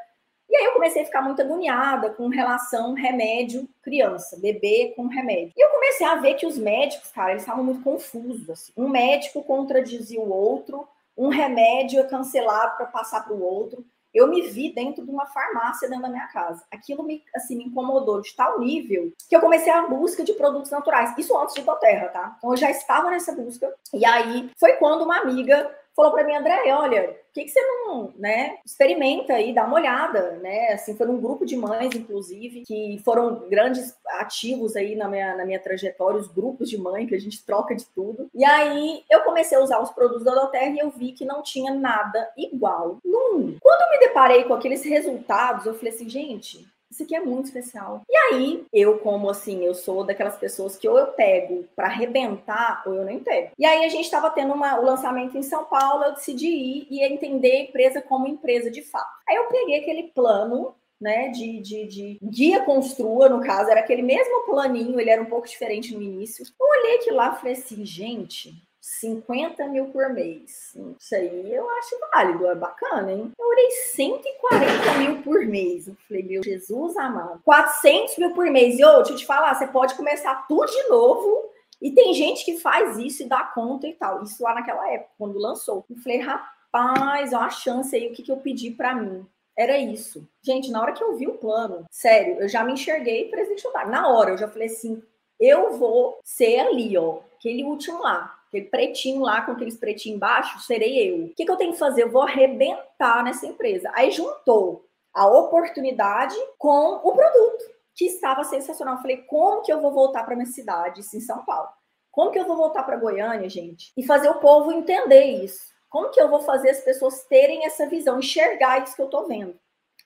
E 0.50 0.56
aí 0.56 0.66
eu 0.66 0.74
comecei 0.74 1.01
a 1.01 1.06
ficar 1.06 1.22
muito 1.22 1.42
agoniada 1.42 2.12
com 2.12 2.28
relação 2.28 2.94
remédio 2.94 3.68
criança, 3.81 4.38
bebê 4.40 4.94
com 4.95 5.07
remédio. 5.07 5.54
E 5.56 5.66
eu 5.66 5.69
comecei 5.69 6.06
a 6.06 6.16
ver 6.16 6.36
que 6.36 6.45
os 6.45 6.57
médicos, 6.57 7.12
cara, 7.12 7.31
eles 7.31 7.44
estavam 7.44 7.63
muito 7.63 7.84
confusos. 7.84 8.50
Assim. 8.50 8.72
Um 8.78 8.90
médico 8.90 9.44
contradizia 9.44 10.19
o 10.19 10.31
outro, 10.31 10.88
um 11.18 11.30
remédio 11.30 12.00
é 12.00 12.04
cancelado 12.04 12.78
para 12.78 12.88
passar 12.88 13.24
para 13.24 13.34
o 13.34 13.42
outro. 13.42 13.86
Eu 14.13 14.28
me 14.28 14.42
vi 14.44 14.72
dentro 14.72 15.04
de 15.04 15.10
uma 15.10 15.25
farmácia 15.25 15.90
dentro 15.90 16.04
da 16.04 16.10
minha 16.10 16.28
casa. 16.28 16.63
Aquilo 16.72 17.01
me, 17.01 17.24
assim, 17.36 17.57
me 17.57 17.66
incomodou 17.66 18.22
de 18.22 18.36
tal 18.36 18.60
nível 18.60 19.12
que 19.28 19.36
eu 19.36 19.42
comecei 19.42 19.72
a 19.72 19.88
busca 19.88 20.24
de 20.24 20.34
produtos 20.34 20.69
naturais. 20.69 21.18
Isso 21.18 21.36
antes 21.36 21.56
de 21.56 21.63
Doterra, 21.63 22.10
tá? 22.10 22.36
Então 22.38 22.51
eu 22.51 22.57
já 22.57 22.69
estava 22.69 23.10
nessa 23.10 23.34
busca. 23.34 23.74
E 23.92 24.06
aí 24.06 24.51
foi 24.60 24.74
quando 24.74 25.01
uma 25.01 25.18
amiga 25.18 25.75
falou 25.95 26.12
para 26.12 26.24
mim, 26.24 26.36
André, 26.36 26.74
olha, 26.74 27.04
por 27.04 27.34
que, 27.34 27.45
que 27.45 27.50
você 27.50 27.62
não, 27.62 28.13
né, 28.18 28.57
experimenta 28.66 29.34
aí, 29.34 29.54
dá 29.54 29.66
uma 29.66 29.75
olhada, 29.75 30.34
né? 30.42 30.74
Assim, 30.74 30.95
foi 30.95 31.07
um 31.07 31.19
grupo 31.19 31.45
de 31.45 31.56
mães, 31.56 31.95
inclusive, 31.95 32.62
que 32.62 33.01
foram 33.04 33.48
grandes 33.50 33.95
ativos 34.19 34.75
aí 34.75 34.95
na 34.95 35.07
minha, 35.07 35.36
na 35.36 35.45
minha 35.45 35.60
trajetória, 35.60 36.19
os 36.19 36.28
grupos 36.28 36.69
de 36.69 36.78
mãe, 36.78 37.07
que 37.07 37.16
a 37.16 37.19
gente 37.19 37.44
troca 37.44 37.75
de 37.75 37.86
tudo. 37.86 38.30
E 38.34 38.45
aí 38.45 39.04
eu 39.10 39.22
comecei 39.22 39.57
a 39.57 39.62
usar 39.62 39.80
os 39.81 39.92
produtos 39.92 40.24
da 40.24 40.34
Doterra 40.34 40.69
e 40.69 40.80
eu 40.80 40.90
vi 40.92 41.12
que 41.12 41.25
não 41.25 41.42
tinha 41.42 41.74
nada 41.74 42.31
igual 42.38 43.00
mundo. 43.04 43.57
Quando 43.62 43.81
eu 43.81 43.90
me 43.90 44.07
deparei 44.07 44.44
com 44.44 44.54
aqueles 44.54 44.84
resultados, 44.84 45.66
eu 45.66 45.74
falei 45.74 45.94
assim, 45.94 46.10
gente, 46.10 46.68
isso 46.94 47.04
aqui 47.04 47.16
é 47.16 47.19
muito 47.19 47.45
especial. 47.45 48.04
E 48.07 48.16
aí, 48.16 48.66
eu, 48.72 49.00
como 49.00 49.30
assim, 49.30 49.66
eu 49.66 49.74
sou 49.74 50.04
daquelas 50.04 50.38
pessoas 50.38 50.78
que 50.78 50.88
ou 50.88 50.98
eu 50.98 51.07
pego 51.07 51.66
para 51.75 51.88
arrebentar 51.88 52.84
ou 52.86 52.94
eu 52.94 53.04
nem 53.04 53.19
pego. 53.19 53.51
E 53.57 53.66
aí, 53.66 53.84
a 53.84 53.90
gente 53.90 54.06
estava 54.06 54.30
tendo 54.30 54.54
uma, 54.54 54.80
o 54.80 54.86
lançamento 54.86 55.38
em 55.38 55.42
São 55.42 55.66
Paulo, 55.66 56.04
eu 56.04 56.13
decidi 56.13 56.48
ir 56.48 56.88
e 56.90 57.04
entender 57.04 57.51
a 57.51 57.62
empresa 57.62 58.01
como 58.01 58.28
empresa 58.28 58.69
de 58.69 58.84
fato. 58.84 59.10
Aí, 59.28 59.36
eu 59.36 59.48
peguei 59.48 59.80
aquele 59.80 60.04
plano 60.04 60.75
né, 61.01 61.30
de, 61.30 61.60
de, 61.60 61.86
de, 61.86 62.19
guia 62.24 62.63
construa, 62.63 63.28
no 63.28 63.42
caso, 63.42 63.69
era 63.69 63.81
aquele 63.81 64.01
mesmo 64.01 64.45
planinho, 64.45 65.00
ele 65.00 65.10
era 65.10 65.22
um 65.22 65.25
pouco 65.25 65.48
diferente 65.48 65.94
no 65.94 66.01
início. 66.01 66.45
Eu 66.57 66.68
olhei 66.68 66.95
aquilo 66.98 67.18
lá 67.18 67.34
falei 67.34 67.54
assim, 67.54 67.84
gente, 67.86 68.54
50 68.83 69.65
mil 69.69 69.85
por 69.91 70.09
mês. 70.09 70.75
Isso 71.00 71.15
aí 71.15 71.53
eu 71.53 71.69
acho 71.69 71.97
válido, 72.13 72.47
é 72.47 72.53
bacana, 72.53 73.13
hein? 73.13 73.31
Eu 73.39 73.47
orei 73.47 73.71
140 73.71 74.97
mil 74.97 75.21
por 75.21 75.45
mês. 75.45 75.88
Eu 75.88 75.95
falei, 76.06 76.24
meu 76.24 76.44
Jesus 76.44 76.97
amado. 76.97 77.41
400 77.45 78.18
mil 78.18 78.33
por 78.33 78.45
mês. 78.51 78.77
E, 78.77 78.83
ô, 78.83 78.97
deixa 78.97 79.13
eu 79.13 79.15
te 79.15 79.25
falar, 79.25 79.56
você 79.56 79.68
pode 79.68 79.95
começar 79.95 80.45
tudo 80.50 80.65
de 80.65 80.89
novo. 80.89 81.50
E 81.81 81.91
tem 81.91 82.13
gente 82.13 82.44
que 82.44 82.59
faz 82.59 82.97
isso 82.97 83.24
e 83.24 83.25
dá 83.25 83.45
conta 83.45 83.88
e 83.88 83.94
tal. 83.94 84.21
Isso 84.21 84.44
lá 84.44 84.53
naquela 84.53 84.91
época, 84.91 85.12
quando 85.18 85.39
lançou. 85.39 85.85
Eu 85.89 85.95
falei, 85.95 86.19
rapaz, 86.19 87.31
ó, 87.31 87.39
a 87.39 87.50
chance 87.50 87.95
aí, 87.95 88.09
o 88.09 88.13
que, 88.13 88.21
que 88.21 88.31
eu 88.33 88.38
pedi 88.38 88.71
para 88.71 88.94
mim. 88.94 89.25
Era 89.57 89.77
isso. 89.77 90.27
Gente, 90.41 90.69
na 90.69 90.81
hora 90.81 90.91
que 90.91 91.03
eu 91.03 91.15
vi 91.15 91.25
o 91.25 91.38
plano, 91.38 91.85
sério, 91.89 92.41
eu 92.41 92.50
já 92.50 92.65
me 92.65 92.74
enxerguei 92.74 93.30
presidente 93.30 93.63
Na 93.88 94.09
hora, 94.09 94.31
eu 94.31 94.38
já 94.38 94.50
falei 94.50 94.68
assim, 94.68 95.01
eu 95.39 95.77
vou 95.77 96.19
ser 96.21 96.59
ali, 96.59 96.97
ó, 96.97 97.19
aquele 97.38 97.63
último 97.63 98.01
lá 98.01 98.43
aquele 98.53 98.65
pretinho 98.65 99.21
lá 99.21 99.41
com 99.41 99.51
aqueles 99.51 99.75
pretinhos 99.75 100.17
embaixo, 100.17 100.59
serei 100.59 101.09
eu. 101.09 101.25
O 101.25 101.33
que, 101.33 101.44
que 101.44 101.51
eu 101.51 101.57
tenho 101.57 101.73
que 101.73 101.79
fazer? 101.79 102.03
Eu 102.03 102.11
vou 102.11 102.21
arrebentar 102.21 103.23
nessa 103.23 103.47
empresa. 103.47 103.91
Aí 103.95 104.11
juntou 104.11 104.85
a 105.11 105.27
oportunidade 105.27 106.35
com 106.57 107.01
o 107.03 107.13
produto, 107.13 107.65
que 107.95 108.05
estava 108.05 108.44
sensacional. 108.44 108.95
Eu 108.95 109.01
falei, 109.01 109.17
como 109.23 109.63
que 109.63 109.73
eu 109.73 109.81
vou 109.81 109.91
voltar 109.91 110.23
para 110.23 110.35
minha 110.35 110.47
cidade, 110.47 111.01
em 111.01 111.19
São 111.19 111.44
Paulo? 111.44 111.69
Como 112.11 112.29
que 112.29 112.38
eu 112.38 112.45
vou 112.45 112.55
voltar 112.55 112.83
para 112.83 112.97
Goiânia, 112.97 113.50
gente? 113.50 113.91
E 113.97 114.05
fazer 114.05 114.29
o 114.29 114.39
povo 114.39 114.71
entender 114.71 115.23
isso. 115.23 115.73
Como 115.89 116.09
que 116.09 116.21
eu 116.21 116.29
vou 116.29 116.41
fazer 116.41 116.69
as 116.69 116.81
pessoas 116.81 117.23
terem 117.23 117.65
essa 117.65 117.88
visão, 117.88 118.19
enxergar 118.19 118.83
isso 118.83 118.95
que 118.95 119.01
eu 119.01 119.07
estou 119.07 119.27
vendo? 119.27 119.56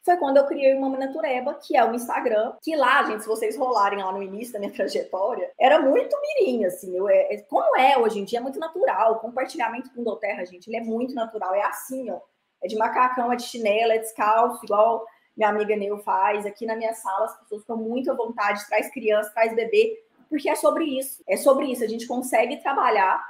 Foi 0.08 0.18
quando 0.18 0.38
eu 0.38 0.46
criei 0.46 0.74
Mama 0.74 0.98
Natureba, 0.98 1.54
que 1.56 1.76
é 1.76 1.84
o 1.84 1.94
Instagram, 1.94 2.54
que 2.62 2.76
lá, 2.78 3.04
gente, 3.04 3.24
se 3.24 3.28
vocês 3.28 3.58
rolarem 3.58 4.00
lá 4.00 4.12
no 4.12 4.24
início 4.24 4.54
da 4.54 4.60
minha 4.60 4.72
trajetória, 4.74 5.52
era 5.60 5.82
muito 5.82 6.18
mirim, 6.22 6.64
assim, 6.64 6.96
eu, 6.96 7.10
é, 7.10 7.34
é, 7.34 7.42
como 7.42 7.76
é 7.78 7.98
hoje 7.98 8.20
em 8.20 8.24
dia, 8.24 8.40
é 8.40 8.42
muito 8.42 8.58
natural, 8.58 9.14
o 9.14 9.20
compartilhamento 9.20 9.94
com 9.94 10.02
o 10.02 10.06
Doterra, 10.06 10.46
gente, 10.46 10.68
ele 10.68 10.78
é 10.78 10.82
muito 10.82 11.14
natural, 11.14 11.54
é 11.54 11.62
assim, 11.62 12.10
ó, 12.10 12.20
é 12.64 12.68
de 12.68 12.78
macacão, 12.78 13.32
é 13.32 13.36
de 13.36 13.44
chinela, 13.44 13.94
é 13.94 13.98
descalço, 14.00 14.64
igual 14.64 15.06
minha 15.36 15.50
amiga 15.50 15.76
Neu 15.76 16.00
faz, 16.00 16.46
aqui 16.46 16.66
na 16.66 16.76
minha 16.76 16.94
sala 16.94 17.26
as 17.26 17.40
pessoas 17.42 17.62
ficam 17.62 17.78
muito 17.78 18.10
à 18.10 18.16
vontade, 18.16 18.66
traz 18.68 18.90
criança, 18.90 19.30
traz 19.34 19.54
bebê, 19.54 19.94
porque 20.30 20.50
é 20.50 20.56
sobre 20.56 20.86
isso, 20.86 21.22
é 21.28 21.36
sobre 21.36 21.66
isso, 21.66 21.84
a 21.84 21.88
gente 21.88 22.08
consegue 22.08 22.58
trabalhar 22.58 23.24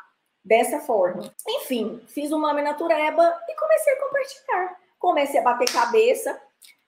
dessa 0.46 0.80
forma. 0.80 1.34
Enfim, 1.48 2.00
fiz 2.08 2.30
Mame 2.30 2.62
Natureba 2.62 3.38
e 3.50 3.56
comecei 3.56 3.94
a 3.94 4.00
compartilhar. 4.00 4.78
Comecei 4.98 5.40
a 5.40 5.44
bater 5.44 5.72
cabeça, 5.72 6.42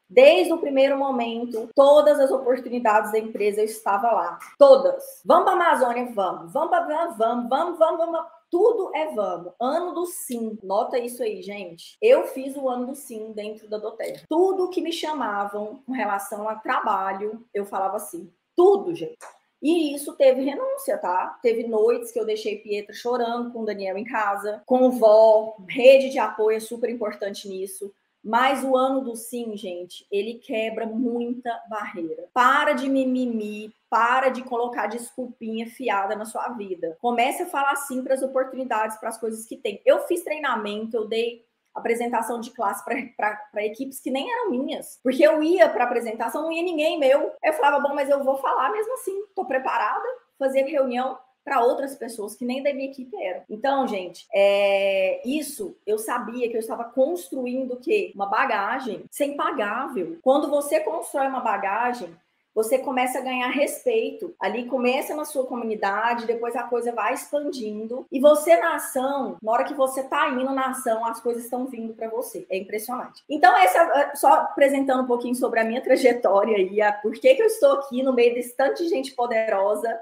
Desde 0.10 0.52
o 0.52 0.58
primeiro 0.58 0.98
momento, 0.98 1.70
todas 1.76 2.20
as 2.20 2.32
oportunidades 2.32 3.12
da 3.12 3.20
empresa 3.20 3.62
eu 3.62 3.66
estava 3.66 4.12
lá. 4.12 4.40
Todas. 4.58 5.22
Vamos 5.24 5.44
para 5.44 5.54
a 5.54 5.68
Amazônia? 5.68 6.12
Vamos. 6.14 6.52
Vamos 6.52 6.70
para 6.70 6.86
vamos, 7.12 7.48
vamos, 7.48 7.78
vamos, 7.78 8.00
vamos. 8.00 8.22
Tudo 8.50 8.92
é 8.96 9.14
vamos. 9.14 9.54
Ano 9.62 9.94
do 9.94 10.08
sim. 10.08 10.58
Nota 10.64 10.98
isso 10.98 11.22
aí, 11.22 11.44
gente. 11.44 11.96
Eu 12.02 12.26
fiz 12.26 12.58
o 12.58 12.68
ano 12.68 12.88
do 12.88 12.96
sim 12.96 13.32
dentro 13.34 13.70
da 13.70 13.78
Doterra. 13.78 14.24
Tudo 14.28 14.72
que 14.72 14.82
me 14.82 14.92
chamavam 14.92 15.84
com 15.86 15.92
relação 15.92 16.50
a 16.50 16.56
trabalho, 16.56 17.46
eu 17.54 17.64
falava 17.64 17.98
assim. 17.98 18.34
Tudo, 18.56 18.96
gente. 18.96 19.20
E 19.62 19.94
isso 19.94 20.16
teve 20.16 20.42
renúncia, 20.42 20.98
tá? 20.98 21.38
Teve 21.44 21.68
noites 21.68 22.12
que 22.12 22.20
eu 22.20 22.26
deixei 22.26 22.58
Pietra 22.58 22.96
chorando 22.96 23.52
com 23.52 23.62
o 23.62 23.66
Daniel 23.66 23.98
em 23.98 24.06
casa, 24.06 24.64
com 24.66 24.90
vó, 24.90 25.58
rede 25.68 26.10
de 26.10 26.18
apoio 26.18 26.58
é 26.58 26.62
super 26.62 26.90
importante 26.90 27.48
nisso. 27.48 27.94
Mas 28.24 28.64
o 28.64 28.76
ano 28.76 29.02
do 29.02 29.16
sim, 29.16 29.56
gente, 29.56 30.06
ele 30.12 30.36
quebra 30.36 30.86
muita 30.86 31.50
barreira. 31.70 32.28
Para 32.34 32.74
de 32.74 32.90
mimimi, 32.90 33.74
para 33.90 34.30
de 34.30 34.44
colocar 34.44 34.88
desculpinha 34.88 35.68
fiada 35.68 36.16
na 36.16 36.26
sua 36.26 36.50
vida. 36.50 36.98
Comece 37.02 37.44
a 37.44 37.48
falar 37.48 37.76
sim 37.78 38.04
para 38.04 38.14
as 38.14 38.22
oportunidades, 38.22 38.98
para 38.98 39.10
as 39.10 39.18
coisas 39.18 39.46
que 39.46 39.58
tem. 39.58 39.82
Eu 39.86 40.00
fiz 40.02 40.24
treinamento, 40.24 40.98
eu 40.98 41.08
dei 41.08 41.46
apresentação 41.74 42.40
de 42.40 42.52
classe 42.52 42.84
para 42.84 43.66
equipes 43.66 44.00
que 44.00 44.12
nem 44.12 44.30
eram 44.32 44.52
minhas. 44.52 45.00
Porque 45.02 45.24
eu 45.24 45.42
ia 45.42 45.70
para 45.70 45.86
apresentação, 45.86 46.44
não 46.44 46.52
ia 46.52 46.64
ninguém 46.64 47.00
meu. 47.00 47.32
Eu 47.44 47.54
falava, 47.54 47.80
bom, 47.80 47.96
mas 47.96 48.10
eu 48.10 48.24
vou 48.24 48.38
falar 48.38 48.72
mesmo 48.72 48.94
assim, 48.96 49.18
estou 49.24 49.46
preparada, 49.46 50.06
fazer 50.38 50.64
reunião 50.64 51.18
para 51.50 51.62
outras 51.62 51.96
pessoas 51.96 52.36
que 52.36 52.46
nem 52.46 52.62
da 52.62 52.72
minha 52.72 52.92
equipe 52.92 53.12
eram. 53.24 53.42
Então, 53.50 53.88
gente, 53.88 54.28
é, 54.32 55.20
isso 55.28 55.76
eu 55.84 55.98
sabia 55.98 56.48
que 56.48 56.56
eu 56.56 56.60
estava 56.60 56.84
construindo 56.84 57.74
o 57.74 57.78
quê? 57.78 58.12
Uma 58.14 58.28
bagagem 58.28 59.04
sem 59.10 59.36
pagável. 59.36 60.20
Quando 60.22 60.48
você 60.48 60.80
constrói 60.80 61.28
uma 61.28 61.40
bagagem, 61.40 62.16
você 62.54 62.78
começa 62.78 63.20
a 63.20 63.22
ganhar 63.22 63.50
respeito. 63.50 64.36
Ali 64.40 64.66
começa 64.66 65.16
na 65.16 65.26
sua 65.26 65.46
comunidade, 65.46 66.28
depois 66.28 66.56
a 66.56 66.64
coisa 66.64 66.92
vai 66.92 67.14
expandindo. 67.14 68.06
E 68.12 68.20
você 68.20 68.58
na 68.58 68.76
ação, 68.76 69.38
na 69.42 69.52
hora 69.52 69.64
que 69.64 69.74
você 69.74 70.04
tá 70.04 70.30
indo 70.30 70.52
na 70.52 70.72
ação, 70.72 71.06
as 71.06 71.20
coisas 71.20 71.46
estão 71.46 71.66
vindo 71.66 71.94
para 71.94 72.10
você. 72.10 72.46
É 72.50 72.58
impressionante. 72.58 73.24
Então, 73.30 73.56
essa, 73.58 73.80
é, 73.80 74.16
só 74.16 74.34
apresentando 74.34 75.04
um 75.04 75.08
pouquinho 75.08 75.36
sobre 75.36 75.60
a 75.60 75.64
minha 75.64 75.82
trajetória 75.82 76.58
e 76.58 76.82
a 76.82 76.92
por 76.92 77.14
que, 77.14 77.34
que 77.34 77.42
eu 77.42 77.48
estou 77.48 77.74
aqui 77.74 78.04
no 78.04 78.14
meio 78.14 78.34
desse 78.34 78.56
tanto 78.56 78.84
de 78.84 78.90
gente 78.90 79.14
poderosa. 79.14 80.00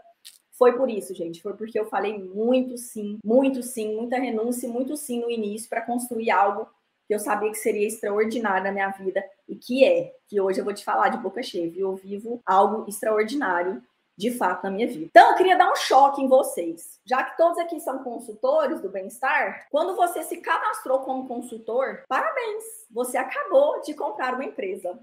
Foi 0.57 0.73
por 0.73 0.89
isso, 0.89 1.13
gente. 1.13 1.41
Foi 1.41 1.53
porque 1.53 1.79
eu 1.79 1.85
falei 1.85 2.17
muito 2.17 2.77
sim, 2.77 3.19
muito 3.23 3.61
sim, 3.61 3.95
muita 3.95 4.17
renúncia, 4.17 4.67
muito 4.67 4.97
sim 4.97 5.21
no 5.21 5.29
início 5.29 5.69
para 5.69 5.81
construir 5.81 6.31
algo 6.31 6.67
que 7.07 7.15
eu 7.15 7.19
sabia 7.19 7.49
que 7.49 7.57
seria 7.57 7.87
extraordinário 7.87 8.65
na 8.65 8.71
minha 8.71 8.89
vida 8.89 9.23
e 9.47 9.55
que 9.55 9.85
é, 9.85 10.13
que 10.27 10.41
hoje 10.41 10.59
eu 10.59 10.65
vou 10.65 10.73
te 10.73 10.83
falar 10.83 11.09
de 11.09 11.17
boca 11.17 11.41
cheia, 11.41 11.69
viu? 11.69 11.91
Eu 11.91 11.95
vivo 11.95 12.41
algo 12.45 12.85
extraordinário 12.89 13.81
de 14.17 14.31
fato 14.31 14.63
na 14.63 14.71
minha 14.71 14.87
vida. 14.87 15.05
Então, 15.05 15.29
eu 15.29 15.37
queria 15.37 15.55
dar 15.55 15.71
um 15.71 15.75
choque 15.75 16.21
em 16.21 16.27
vocês. 16.27 16.99
Já 17.05 17.23
que 17.23 17.37
todos 17.37 17.59
aqui 17.59 17.79
são 17.79 18.03
consultores 18.03 18.81
do 18.81 18.89
bem-estar, 18.89 19.67
quando 19.69 19.95
você 19.95 20.23
se 20.23 20.37
cadastrou 20.37 20.99
como 21.01 21.27
consultor, 21.27 22.01
parabéns! 22.09 22.63
Você 22.91 23.15
acabou 23.15 23.79
de 23.81 23.93
comprar 23.93 24.33
uma 24.33 24.43
empresa. 24.43 24.97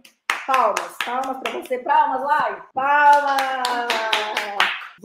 Palmas, 0.46 0.96
palmas 1.02 1.38
para 1.38 1.52
você, 1.52 1.78
palmas, 1.78 2.22
lá, 2.22 2.68
palmas! 2.74 4.43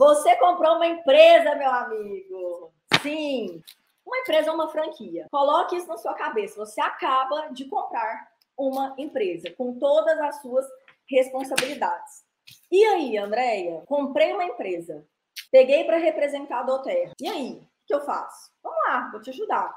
Você 0.00 0.34
comprou 0.36 0.76
uma 0.76 0.86
empresa, 0.86 1.54
meu 1.56 1.70
amigo. 1.70 2.72
Sim, 3.02 3.62
uma 4.02 4.16
empresa 4.20 4.48
é 4.48 4.52
uma 4.54 4.70
franquia. 4.70 5.26
Coloque 5.30 5.76
isso 5.76 5.86
na 5.86 5.98
sua 5.98 6.14
cabeça. 6.14 6.56
Você 6.56 6.80
acaba 6.80 7.48
de 7.48 7.66
comprar 7.66 8.30
uma 8.56 8.94
empresa 8.96 9.50
com 9.58 9.78
todas 9.78 10.18
as 10.18 10.40
suas 10.40 10.64
responsabilidades. 11.06 12.24
E 12.72 12.82
aí, 12.82 13.18
Andréia? 13.18 13.82
Comprei 13.84 14.32
uma 14.32 14.46
empresa. 14.46 15.06
Peguei 15.52 15.84
para 15.84 15.98
representar 15.98 16.60
a 16.60 16.62
Doterra. 16.62 17.12
E 17.20 17.28
aí? 17.28 17.52
O 17.56 17.86
que 17.86 17.94
eu 17.94 18.00
faço? 18.00 18.52
Vamos 18.62 18.78
lá, 18.88 19.10
vou 19.12 19.20
te 19.20 19.28
ajudar. 19.28 19.70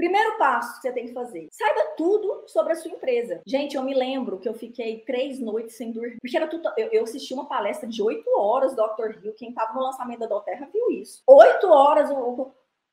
Primeiro 0.00 0.38
passo 0.38 0.76
que 0.76 0.80
você 0.80 0.92
tem 0.92 1.04
que 1.04 1.12
fazer: 1.12 1.46
saiba 1.52 1.92
tudo 1.94 2.44
sobre 2.46 2.72
a 2.72 2.76
sua 2.76 2.90
empresa. 2.90 3.42
Gente, 3.46 3.76
eu 3.76 3.82
me 3.82 3.92
lembro 3.92 4.38
que 4.38 4.48
eu 4.48 4.54
fiquei 4.54 5.00
três 5.00 5.38
noites 5.38 5.76
sem 5.76 5.92
dormir, 5.92 6.16
porque 6.22 6.38
era 6.38 6.48
tudo. 6.48 6.72
Eu, 6.78 6.88
eu 6.90 7.04
assisti 7.04 7.34
uma 7.34 7.46
palestra 7.46 7.86
de 7.86 8.02
oito 8.02 8.26
horas 8.34 8.74
do 8.74 8.82
Dr. 8.82 9.22
Hill. 9.22 9.34
Quem 9.34 9.50
estava 9.50 9.74
no 9.74 9.82
lançamento 9.82 10.20
da 10.20 10.26
Doterra 10.26 10.70
viu 10.72 10.90
isso. 10.90 11.22
Oito 11.26 11.68
horas, 11.68 12.08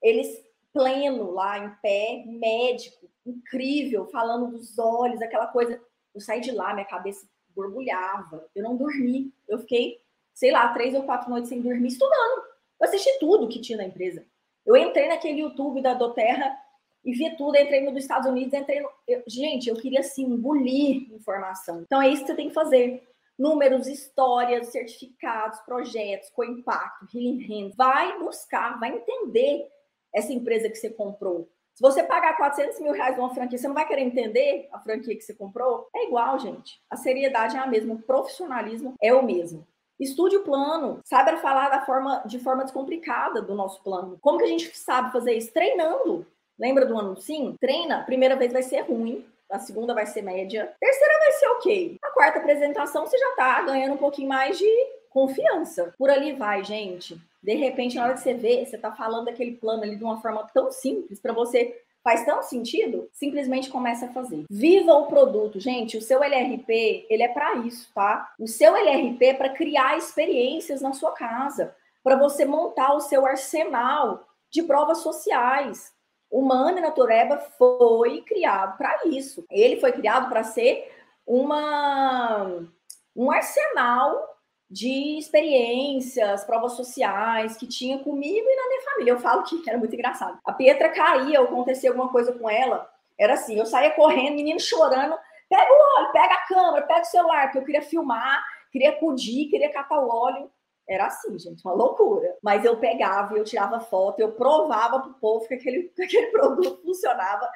eles 0.02 0.46
pleno 0.74 1.32
lá, 1.32 1.58
em 1.60 1.70
pé, 1.82 2.26
médico, 2.26 3.10
incrível, 3.26 4.08
falando 4.08 4.52
dos 4.52 4.78
olhos, 4.78 5.22
aquela 5.22 5.48
coisa. 5.48 5.82
Eu 6.14 6.20
saí 6.20 6.42
de 6.42 6.52
lá, 6.52 6.74
minha 6.74 6.86
cabeça 6.86 7.26
borbulhava. 7.56 8.50
Eu 8.54 8.64
não 8.64 8.76
dormi. 8.76 9.34
Eu 9.48 9.60
fiquei, 9.60 10.02
sei 10.34 10.52
lá, 10.52 10.74
três 10.74 10.94
ou 10.94 11.04
quatro 11.04 11.30
noites 11.30 11.48
sem 11.48 11.62
dormir, 11.62 11.88
estudando. 11.88 12.44
Eu 12.82 12.86
assisti 12.86 13.18
tudo 13.18 13.48
que 13.48 13.62
tinha 13.62 13.78
na 13.78 13.86
empresa. 13.86 14.26
Eu 14.66 14.76
entrei 14.76 15.08
naquele 15.08 15.40
YouTube 15.40 15.82
da 15.82 15.94
Doterra 15.94 16.67
e 17.08 17.14
vi 17.14 17.36
tudo. 17.38 17.56
Entrei 17.56 17.82
no 17.82 17.94
dos 17.94 18.04
Estados 18.04 18.30
Unidos, 18.30 18.54
entrei 18.54 18.82
no. 18.82 18.90
Eu, 19.08 19.24
gente, 19.26 19.70
eu 19.70 19.76
queria 19.78 20.02
assim, 20.02 20.26
engolir 20.26 21.10
informação. 21.14 21.82
Então 21.82 22.02
é 22.02 22.10
isso 22.10 22.24
que 22.24 22.28
você 22.28 22.36
tem 22.36 22.50
que 22.50 22.54
fazer. 22.54 23.08
Números, 23.40 23.88
histórias, 23.88 24.68
certificados, 24.68 25.60
projetos 25.62 26.30
com 26.32 26.44
impacto, 26.44 27.08
healing 27.14 27.40
hands. 27.48 27.76
Vai 27.78 28.20
buscar, 28.20 28.78
vai 28.78 28.90
entender 28.90 29.70
essa 30.14 30.34
empresa 30.34 30.70
que 30.70 30.76
você 30.76 30.90
comprou. 30.90 31.50
Se 31.74 31.82
você 31.82 32.04
pagar 32.04 32.36
400 32.36 32.80
mil 32.82 32.92
reais 32.92 33.16
numa 33.16 33.34
franquia, 33.34 33.58
você 33.58 33.68
não 33.68 33.76
vai 33.76 33.88
querer 33.88 34.02
entender 34.02 34.68
a 34.74 34.80
franquia 34.80 35.16
que 35.16 35.22
você 35.22 35.34
comprou? 35.34 35.88
É 35.96 36.08
igual, 36.08 36.38
gente. 36.40 36.82
A 36.90 36.98
seriedade 36.98 37.56
é 37.56 37.60
a 37.60 37.68
mesma, 37.68 37.94
o 37.94 38.02
profissionalismo 38.02 38.96
é 39.00 39.14
o 39.14 39.24
mesmo. 39.24 39.66
Estude 40.00 40.36
o 40.36 40.44
plano, 40.44 41.00
saiba 41.06 41.38
falar 41.38 41.70
da 41.70 41.86
forma, 41.86 42.24
de 42.26 42.40
forma 42.40 42.64
descomplicada 42.64 43.42
do 43.42 43.56
nosso 43.56 43.82
plano. 43.84 44.18
Como 44.20 44.40
que 44.40 44.44
a 44.44 44.48
gente 44.48 44.76
sabe 44.76 45.12
fazer 45.12 45.34
isso? 45.34 45.54
Treinando. 45.54 46.26
Lembra 46.60 46.86
do 46.86 46.98
ano 46.98 47.16
sim? 47.18 47.56
Treina. 47.60 48.04
Primeira 48.04 48.36
vez 48.36 48.52
vai 48.52 48.64
ser 48.64 48.82
ruim, 48.82 49.26
a 49.50 49.60
segunda 49.60 49.94
vai 49.94 50.06
ser 50.06 50.22
média, 50.22 50.74
terceira 50.80 51.20
vai 51.20 51.32
ser 51.34 51.48
ok. 51.48 51.98
A 52.04 52.10
quarta 52.10 52.40
apresentação 52.40 53.06
você 53.06 53.18
já 53.18 53.32
tá 53.36 53.62
ganhando 53.62 53.94
um 53.94 53.98
pouquinho 53.98 54.30
mais 54.30 54.58
de 54.58 54.70
confiança. 55.10 55.94
Por 55.98 56.10
ali 56.10 56.34
vai, 56.34 56.64
gente. 56.64 57.18
De 57.42 57.56
repente, 57.56 57.96
na 57.96 58.04
hora 58.04 58.14
que 58.14 58.20
você 58.20 58.34
vê, 58.34 58.66
você 58.66 58.76
está 58.76 58.92
falando 58.92 59.26
daquele 59.26 59.54
plano 59.54 59.84
ali 59.84 59.96
de 59.96 60.04
uma 60.04 60.22
forma 60.22 60.48
tão 60.54 60.72
simples, 60.72 61.20
para 61.20 61.34
você 61.34 61.82
faz 62.04 62.24
tão 62.26 62.42
sentido, 62.42 63.10
simplesmente 63.12 63.70
começa 63.70 64.06
a 64.06 64.14
fazer. 64.14 64.46
Viva 64.50 64.94
o 64.94 65.08
produto, 65.08 65.60
gente. 65.60 65.98
O 65.98 66.02
seu 66.02 66.24
LRP, 66.24 67.06
ele 67.10 67.24
é 67.24 67.28
para 67.28 67.56
isso, 67.58 67.92
tá? 67.94 68.34
O 68.40 68.48
seu 68.48 68.76
LRP 68.76 69.26
é 69.26 69.34
para 69.34 69.50
criar 69.50 69.98
experiências 69.98 70.82
na 70.82 70.94
sua 70.94 71.12
casa, 71.12 71.76
para 72.04 72.16
você 72.16 72.46
montar 72.46 72.94
o 72.94 73.02
seu 73.02 73.26
arsenal 73.26 74.26
de 74.50 74.64
provas 74.64 75.00
sociais. 75.00 75.92
O 76.30 76.42
Money 76.42 76.82
Natureba 76.82 77.38
foi 77.58 78.22
criado 78.22 78.78
para 78.78 79.02
isso. 79.06 79.46
Ele 79.50 79.80
foi 79.80 79.92
criado 79.92 80.30
para 80.30 80.44
ser 80.44 80.92
uma 81.26 82.68
um 83.16 83.32
arsenal 83.32 84.38
de 84.70 85.18
experiências, 85.18 86.44
provas 86.44 86.74
sociais 86.74 87.56
que 87.56 87.66
tinha 87.66 87.98
comigo 88.00 88.46
e 88.48 88.56
na 88.56 88.68
minha 88.68 88.82
família. 88.82 89.12
Eu 89.12 89.20
falo 89.20 89.44
que 89.44 89.64
era 89.68 89.78
muito 89.78 89.96
engraçado. 89.96 90.38
A 90.46 90.54
Pietra 90.54 90.90
caía, 90.90 91.40
acontecia 91.40 91.90
alguma 91.90 92.10
coisa 92.10 92.34
com 92.34 92.50
ela, 92.50 92.88
era 93.18 93.34
assim, 93.34 93.58
eu 93.58 93.66
saía 93.66 93.92
correndo, 93.92 94.36
menino 94.36 94.60
chorando, 94.60 95.18
pega 95.50 95.72
o 95.72 96.00
óleo, 96.00 96.12
pega 96.12 96.34
a 96.34 96.48
câmera, 96.48 96.86
pega 96.86 97.02
o 97.02 97.06
celular, 97.06 97.44
porque 97.46 97.58
eu 97.58 97.66
queria 97.66 97.82
filmar, 97.82 98.44
queria 98.72 98.90
acudir, 98.92 99.50
queria 99.50 99.72
catar 99.72 100.00
o 100.00 100.10
óleo. 100.10 100.52
Era 100.88 101.08
assim, 101.08 101.38
gente, 101.38 101.64
uma 101.66 101.74
loucura. 101.74 102.36
Mas 102.42 102.64
eu 102.64 102.78
pegava, 102.78 103.38
eu 103.38 103.44
tirava 103.44 103.80
foto, 103.80 104.20
eu 104.20 104.32
provava 104.32 105.00
pro 105.02 105.14
povo 105.16 105.48
que 105.48 105.54
aquele, 105.56 105.84
que 105.96 106.04
aquele 106.04 106.28
produto 106.28 106.82
funcionava 106.82 107.50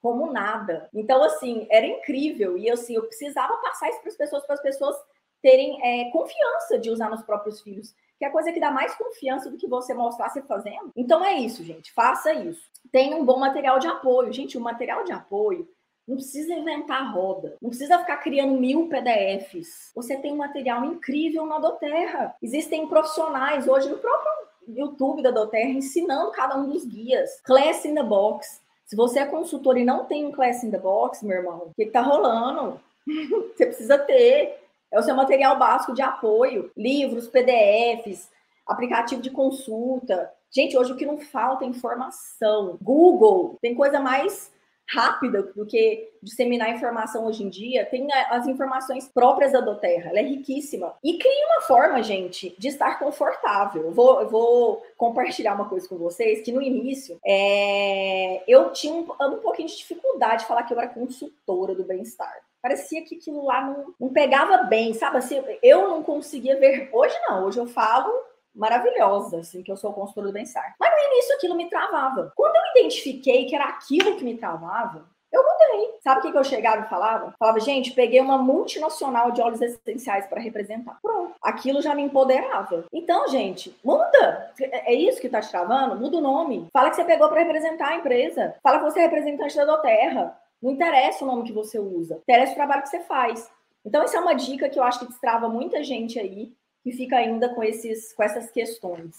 como 0.00 0.32
nada. 0.32 0.88
Então, 0.94 1.22
assim, 1.22 1.66
era 1.70 1.86
incrível. 1.86 2.56
E 2.56 2.70
assim, 2.70 2.94
eu 2.94 3.02
precisava 3.02 3.56
passar 3.58 3.90
isso 3.90 4.00
para 4.00 4.10
as 4.10 4.16
pessoas, 4.16 4.46
para 4.46 4.54
as 4.54 4.62
pessoas 4.62 4.96
terem 5.42 5.78
é, 5.82 6.10
confiança 6.10 6.78
de 6.78 6.90
usar 6.90 7.10
nos 7.10 7.22
próprios 7.22 7.60
filhos, 7.60 7.94
que 8.18 8.24
é 8.24 8.28
a 8.28 8.32
coisa 8.32 8.52
que 8.52 8.60
dá 8.60 8.70
mais 8.70 8.94
confiança 8.94 9.50
do 9.50 9.56
que 9.56 9.66
você 9.66 9.94
mostrar 9.94 10.28
você 10.28 10.42
fazendo. 10.42 10.92
Então 10.94 11.24
é 11.24 11.34
isso, 11.34 11.64
gente, 11.64 11.92
faça 11.92 12.32
isso. 12.32 12.62
Tenha 12.92 13.16
um 13.16 13.24
bom 13.24 13.38
material 13.38 13.78
de 13.78 13.86
apoio. 13.86 14.32
Gente, 14.32 14.58
o 14.58 14.60
material 14.60 15.04
de 15.04 15.12
apoio 15.12 15.66
não 16.10 16.16
precisa 16.16 16.52
inventar 16.52 17.14
roda, 17.14 17.56
não 17.62 17.70
precisa 17.70 18.00
ficar 18.00 18.16
criando 18.16 18.58
mil 18.58 18.88
PDFs. 18.88 19.92
Você 19.94 20.16
tem 20.16 20.32
um 20.32 20.38
material 20.38 20.84
incrível 20.84 21.46
na 21.46 21.60
Doterra. 21.60 22.34
Existem 22.42 22.88
profissionais 22.88 23.68
hoje 23.68 23.88
no 23.88 23.98
próprio 23.98 24.32
YouTube 24.66 25.22
da 25.22 25.30
Doterra 25.30 25.70
ensinando 25.70 26.32
cada 26.32 26.56
um 26.56 26.68
dos 26.68 26.84
guias. 26.84 27.40
Class 27.42 27.84
in 27.84 27.94
the 27.94 28.02
Box. 28.02 28.60
Se 28.86 28.96
você 28.96 29.20
é 29.20 29.26
consultor 29.26 29.78
e 29.78 29.84
não 29.84 30.04
tem 30.04 30.26
um 30.26 30.32
Class 30.32 30.64
in 30.64 30.72
the 30.72 30.78
Box, 30.78 31.24
meu 31.24 31.36
irmão, 31.36 31.68
o 31.68 31.74
que, 31.74 31.84
que 31.84 31.92
tá 31.92 32.00
rolando? 32.00 32.80
você 33.56 33.66
precisa 33.66 33.96
ter. 33.96 34.58
É 34.90 34.98
o 34.98 35.02
seu 35.04 35.14
material 35.14 35.56
básico 35.56 35.94
de 35.94 36.02
apoio, 36.02 36.72
livros, 36.76 37.28
PDFs, 37.28 38.28
aplicativo 38.66 39.22
de 39.22 39.30
consulta. 39.30 40.28
Gente, 40.50 40.76
hoje 40.76 40.92
o 40.92 40.96
que 40.96 41.06
não 41.06 41.18
falta 41.18 41.64
é 41.64 41.68
informação. 41.68 42.76
Google 42.82 43.56
tem 43.62 43.76
coisa 43.76 44.00
mais 44.00 44.50
rápida 44.92 45.42
do 45.42 45.64
que 45.64 46.08
disseminar 46.22 46.70
informação 46.70 47.26
hoje 47.26 47.44
em 47.44 47.48
dia. 47.48 47.86
Tem 47.86 48.08
as 48.30 48.46
informações 48.46 49.08
próprias 49.08 49.52
da 49.52 49.60
Doterra, 49.60 50.10
ela 50.10 50.18
é 50.18 50.22
riquíssima. 50.22 50.94
E 51.02 51.18
cria 51.18 51.46
uma 51.46 51.62
forma, 51.62 52.02
gente, 52.02 52.54
de 52.58 52.68
estar 52.68 52.98
confortável. 52.98 53.90
Vou, 53.92 54.28
vou 54.28 54.82
compartilhar 54.96 55.54
uma 55.54 55.68
coisa 55.68 55.88
com 55.88 55.96
vocês, 55.96 56.42
que 56.42 56.52
no 56.52 56.60
início 56.60 57.18
é, 57.24 58.42
eu 58.46 58.72
tinha 58.72 58.92
um, 58.92 59.06
um 59.20 59.38
pouquinho 59.38 59.68
de 59.68 59.76
dificuldade 59.76 60.42
de 60.42 60.48
falar 60.48 60.64
que 60.64 60.74
eu 60.74 60.78
era 60.78 60.88
consultora 60.88 61.74
do 61.74 61.84
bem-estar 61.84 62.40
parecia 62.62 63.02
que 63.02 63.16
aquilo 63.16 63.46
lá 63.46 63.64
não, 63.64 63.94
não 63.98 64.08
pegava 64.10 64.64
bem, 64.64 64.92
sabe? 64.92 65.16
Assim, 65.16 65.42
eu 65.62 65.88
não 65.88 66.02
conseguia 66.02 66.58
ver. 66.58 66.90
Hoje 66.92 67.14
não, 67.26 67.46
hoje 67.46 67.58
eu 67.58 67.66
falo 67.66 68.12
maravilhosa, 68.54 69.40
assim, 69.40 69.62
que 69.62 69.70
eu 69.70 69.76
sou 69.76 69.92
consultora 69.92 70.28
do 70.28 70.32
bem-estar. 70.32 70.74
Mas 70.78 70.90
no 70.90 71.12
início 71.12 71.34
aquilo 71.34 71.54
me 71.54 71.68
travava. 71.68 72.32
Quando 72.34 72.56
eu 72.56 72.62
identifiquei 72.76 73.46
que 73.46 73.54
era 73.54 73.64
aquilo 73.64 74.16
que 74.16 74.24
me 74.24 74.36
travava, 74.36 75.06
eu 75.32 75.42
mudei. 75.42 75.94
Sabe 76.02 76.20
o 76.20 76.22
que, 76.22 76.32
que 76.32 76.38
eu 76.38 76.44
chegava 76.44 76.84
e 76.84 76.88
falava? 76.88 77.34
Falava, 77.38 77.60
gente, 77.60 77.92
peguei 77.92 78.20
uma 78.20 78.36
multinacional 78.36 79.30
de 79.30 79.40
óleos 79.40 79.60
essenciais 79.60 80.26
para 80.26 80.40
representar. 80.40 80.98
Pronto. 81.00 81.34
Aquilo 81.40 81.80
já 81.80 81.94
me 81.94 82.02
empoderava. 82.02 82.84
Então, 82.92 83.28
gente, 83.28 83.76
muda. 83.84 84.52
É 84.58 84.92
isso 84.92 85.20
que 85.20 85.28
tá 85.28 85.40
te 85.40 85.50
travando? 85.50 85.96
Muda 85.96 86.16
o 86.16 86.20
nome. 86.20 86.66
Fala 86.72 86.90
que 86.90 86.96
você 86.96 87.04
pegou 87.04 87.28
para 87.28 87.42
representar 87.42 87.90
a 87.90 87.96
empresa. 87.96 88.56
Fala 88.62 88.78
que 88.78 88.84
você 88.84 88.98
é 88.98 89.02
representante 89.02 89.56
da 89.56 89.64
Doterra. 89.64 90.36
Não 90.60 90.72
interessa 90.72 91.24
o 91.24 91.26
nome 91.26 91.44
que 91.44 91.52
você 91.52 91.78
usa, 91.78 92.16
interessa 92.16 92.52
o 92.52 92.56
trabalho 92.56 92.82
que 92.82 92.90
você 92.90 93.00
faz. 93.00 93.50
Então, 93.84 94.02
essa 94.02 94.18
é 94.18 94.20
uma 94.20 94.34
dica 94.34 94.68
que 94.68 94.78
eu 94.78 94.82
acho 94.82 94.98
que 94.98 95.06
destrava 95.06 95.48
muita 95.48 95.82
gente 95.82 96.18
aí 96.18 96.52
que 96.82 96.92
fica 96.92 97.16
ainda 97.16 97.48
com, 97.54 97.62
esses, 97.62 98.12
com 98.12 98.22
essas 98.22 98.50
questões. 98.50 99.18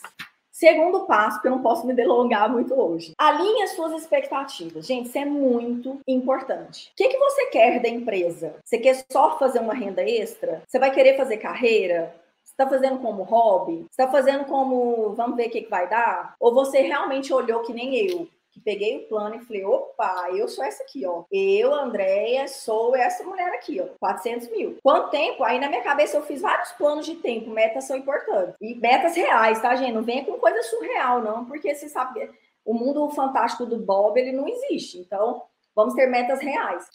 Segundo 0.52 1.06
passo, 1.06 1.42
que 1.42 1.48
eu 1.48 1.52
não 1.52 1.62
posso 1.62 1.88
me 1.88 1.94
delongar 1.94 2.52
muito 2.52 2.80
hoje. 2.80 3.14
Alinhe 3.18 3.64
as 3.64 3.72
suas 3.72 3.94
expectativas. 3.94 4.86
Gente, 4.86 5.08
isso 5.08 5.18
é 5.18 5.26
muito 5.26 6.00
importante. 6.08 6.92
O 6.92 6.96
que, 6.96 7.10
que 7.10 7.18
você 7.18 7.46
quer 7.48 7.82
da 7.82 7.90
empresa? 7.90 8.56
Você 8.64 8.78
quer 8.78 9.04
só 9.12 9.40
fazer 9.40 9.60
uma 9.60 9.74
renda 9.74 10.04
extra? 10.04 10.62
Você 10.68 10.78
vai 10.78 10.92
querer 10.92 11.18
fazer 11.18 11.38
carreira? 11.38 12.14
Está 12.46 12.68
fazendo 12.68 13.00
como 13.00 13.24
hobby? 13.24 13.86
Está 13.90 14.08
fazendo 14.10 14.46
como 14.46 15.14
vamos 15.16 15.36
ver 15.36 15.48
o 15.48 15.50
que, 15.50 15.62
que 15.62 15.70
vai 15.70 15.90
dar? 15.90 16.36
Ou 16.40 16.54
você 16.54 16.82
realmente 16.82 17.34
olhou 17.34 17.64
que 17.64 17.74
nem 17.74 17.96
eu? 17.96 18.28
Que 18.52 18.60
peguei 18.60 18.98
o 18.98 19.08
plano 19.08 19.36
e 19.36 19.46
falei, 19.46 19.64
opa, 19.64 20.30
eu 20.34 20.48
sou 20.48 20.64
essa 20.64 20.84
aqui, 20.84 21.06
ó. 21.06 21.24
Eu, 21.32 21.74
Andréia, 21.74 22.48
sou 22.48 22.96
essa 22.96 23.24
mulher 23.24 23.54
aqui, 23.54 23.80
ó. 23.80 23.88
400 24.00 24.50
mil. 24.52 24.78
Quanto 24.84 25.10
tempo? 25.10 25.44
Aí 25.44 25.58
na 25.58 25.70
minha 25.70 25.82
cabeça 25.82 26.18
eu 26.18 26.24
fiz 26.24 26.42
vários 26.42 26.72
planos 26.74 27.06
de 27.06 27.16
tempo. 27.16 27.50
Metas 27.50 27.86
são 27.86 27.96
importantes. 27.96 28.56
E 28.62 28.76
metas 28.76 29.16
reais, 29.16 29.62
tá, 29.62 29.76
gente? 29.76 29.94
Não 29.94 30.04
venha 30.04 30.26
com 30.26 30.38
coisa 30.38 30.62
surreal, 30.64 31.22
não, 31.22 31.46
porque 31.46 31.74
você 31.74 31.88
sabe, 31.88 32.30
o 32.66 32.74
mundo 32.74 33.10
fantástico 33.12 33.66
do 33.66 33.78
Bob, 33.78 34.20
ele 34.20 34.34
não 34.34 34.48
existe. 34.48 35.00
Então, 35.00 35.44
vamos 35.74 35.94
ter 35.94 36.08
metas 36.08 36.42
reais. 36.42 36.86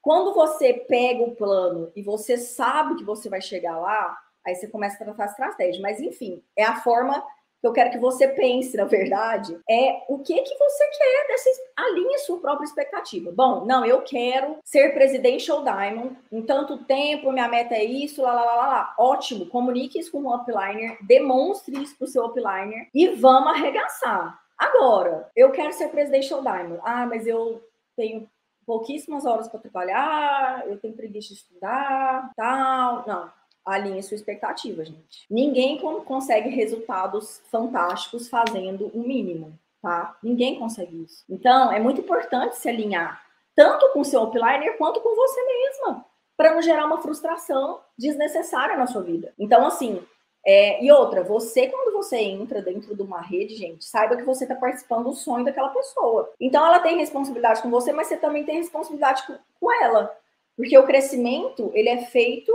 Quando 0.00 0.34
você 0.34 0.72
pega 0.72 1.22
o 1.22 1.36
plano 1.36 1.92
e 1.94 2.02
você 2.02 2.36
sabe 2.38 2.96
que 2.96 3.04
você 3.04 3.28
vai 3.28 3.40
chegar 3.40 3.78
lá, 3.78 4.18
aí 4.44 4.54
você 4.54 4.66
começa 4.66 4.96
a 4.96 5.04
tratar 5.04 5.24
a 5.24 5.26
estratégia. 5.26 5.82
Mas, 5.82 6.00
enfim, 6.00 6.42
é 6.56 6.64
a 6.64 6.80
forma 6.80 7.22
que 7.62 7.66
eu 7.68 7.72
quero 7.72 7.90
que 7.90 7.98
você 7.98 8.26
pense, 8.26 8.76
na 8.76 8.84
verdade, 8.84 9.56
é 9.70 10.02
o 10.08 10.18
que 10.18 10.34
que 10.42 10.58
você 10.58 10.84
quer 10.98 11.28
dessa 11.28 11.50
alinhe 11.76 12.18
sua 12.18 12.40
própria 12.40 12.64
expectativa. 12.64 13.30
Bom, 13.32 13.64
não, 13.64 13.86
eu 13.86 14.02
quero 14.02 14.58
ser 14.64 14.92
Presidential 14.92 15.62
Diamond 15.62 16.16
em 16.32 16.42
tanto 16.42 16.84
tempo, 16.84 17.30
minha 17.30 17.48
meta 17.48 17.74
é 17.74 17.84
isso, 17.84 18.20
lá, 18.20 18.34
lá, 18.34 18.44
lá, 18.44 18.66
lá. 18.66 18.94
Ótimo, 18.98 19.46
comunique 19.46 20.00
isso 20.00 20.10
com 20.10 20.24
o 20.24 20.34
upliner, 20.34 20.98
demonstre 21.06 21.80
isso 21.80 21.96
para 21.96 22.04
o 22.04 22.08
seu 22.08 22.24
upliner 22.24 22.88
e 22.92 23.08
vamos 23.10 23.52
arregaçar. 23.52 24.40
Agora, 24.58 25.30
eu 25.36 25.52
quero 25.52 25.72
ser 25.72 25.88
Presidential 25.88 26.42
Diamond. 26.42 26.80
Ah, 26.82 27.06
mas 27.06 27.28
eu 27.28 27.62
tenho 27.96 28.28
pouquíssimas 28.66 29.24
horas 29.24 29.48
para 29.48 29.60
trabalhar, 29.60 30.64
eu 30.66 30.78
tenho 30.78 30.94
preguiça 30.94 31.28
de 31.28 31.34
estudar, 31.34 32.30
tal. 32.36 33.04
Não, 33.06 33.30
alinhe 33.64 34.02
sua 34.02 34.16
expectativa, 34.16 34.84
gente. 34.84 35.26
Ninguém 35.30 35.78
consegue 36.04 36.48
resultados 36.48 37.40
fantásticos 37.50 38.28
fazendo 38.28 38.90
o 38.94 39.00
mínimo, 39.00 39.58
tá? 39.80 40.16
Ninguém 40.22 40.58
consegue 40.58 41.02
isso. 41.02 41.24
Então, 41.28 41.72
é 41.72 41.78
muito 41.78 42.00
importante 42.00 42.56
se 42.56 42.68
alinhar 42.68 43.22
tanto 43.54 43.88
com 43.92 44.00
o 44.00 44.04
seu 44.04 44.22
upliner 44.22 44.76
quanto 44.78 45.00
com 45.00 45.14
você 45.14 45.40
mesma, 45.44 46.04
para 46.36 46.54
não 46.54 46.62
gerar 46.62 46.86
uma 46.86 47.00
frustração 47.00 47.80
desnecessária 47.98 48.76
na 48.76 48.86
sua 48.86 49.02
vida. 49.02 49.32
Então, 49.38 49.66
assim, 49.66 50.02
é, 50.44 50.82
e 50.82 50.90
outra, 50.90 51.22
você, 51.22 51.68
quando 51.68 51.92
você 51.92 52.16
entra 52.16 52.60
dentro 52.60 52.96
de 52.96 53.02
uma 53.02 53.20
rede, 53.20 53.54
gente, 53.54 53.84
saiba 53.84 54.16
que 54.16 54.24
você 54.24 54.44
está 54.44 54.56
participando 54.56 55.04
do 55.04 55.14
sonho 55.14 55.44
daquela 55.44 55.68
pessoa. 55.68 56.32
Então, 56.40 56.66
ela 56.66 56.80
tem 56.80 56.98
responsabilidade 56.98 57.62
com 57.62 57.70
você, 57.70 57.92
mas 57.92 58.08
você 58.08 58.16
também 58.16 58.44
tem 58.44 58.56
responsabilidade 58.56 59.24
com, 59.26 59.36
com 59.60 59.72
ela. 59.84 60.16
Porque 60.56 60.76
o 60.76 60.86
crescimento, 60.86 61.70
ele 61.74 61.88
é 61.88 61.98
feito 62.06 62.52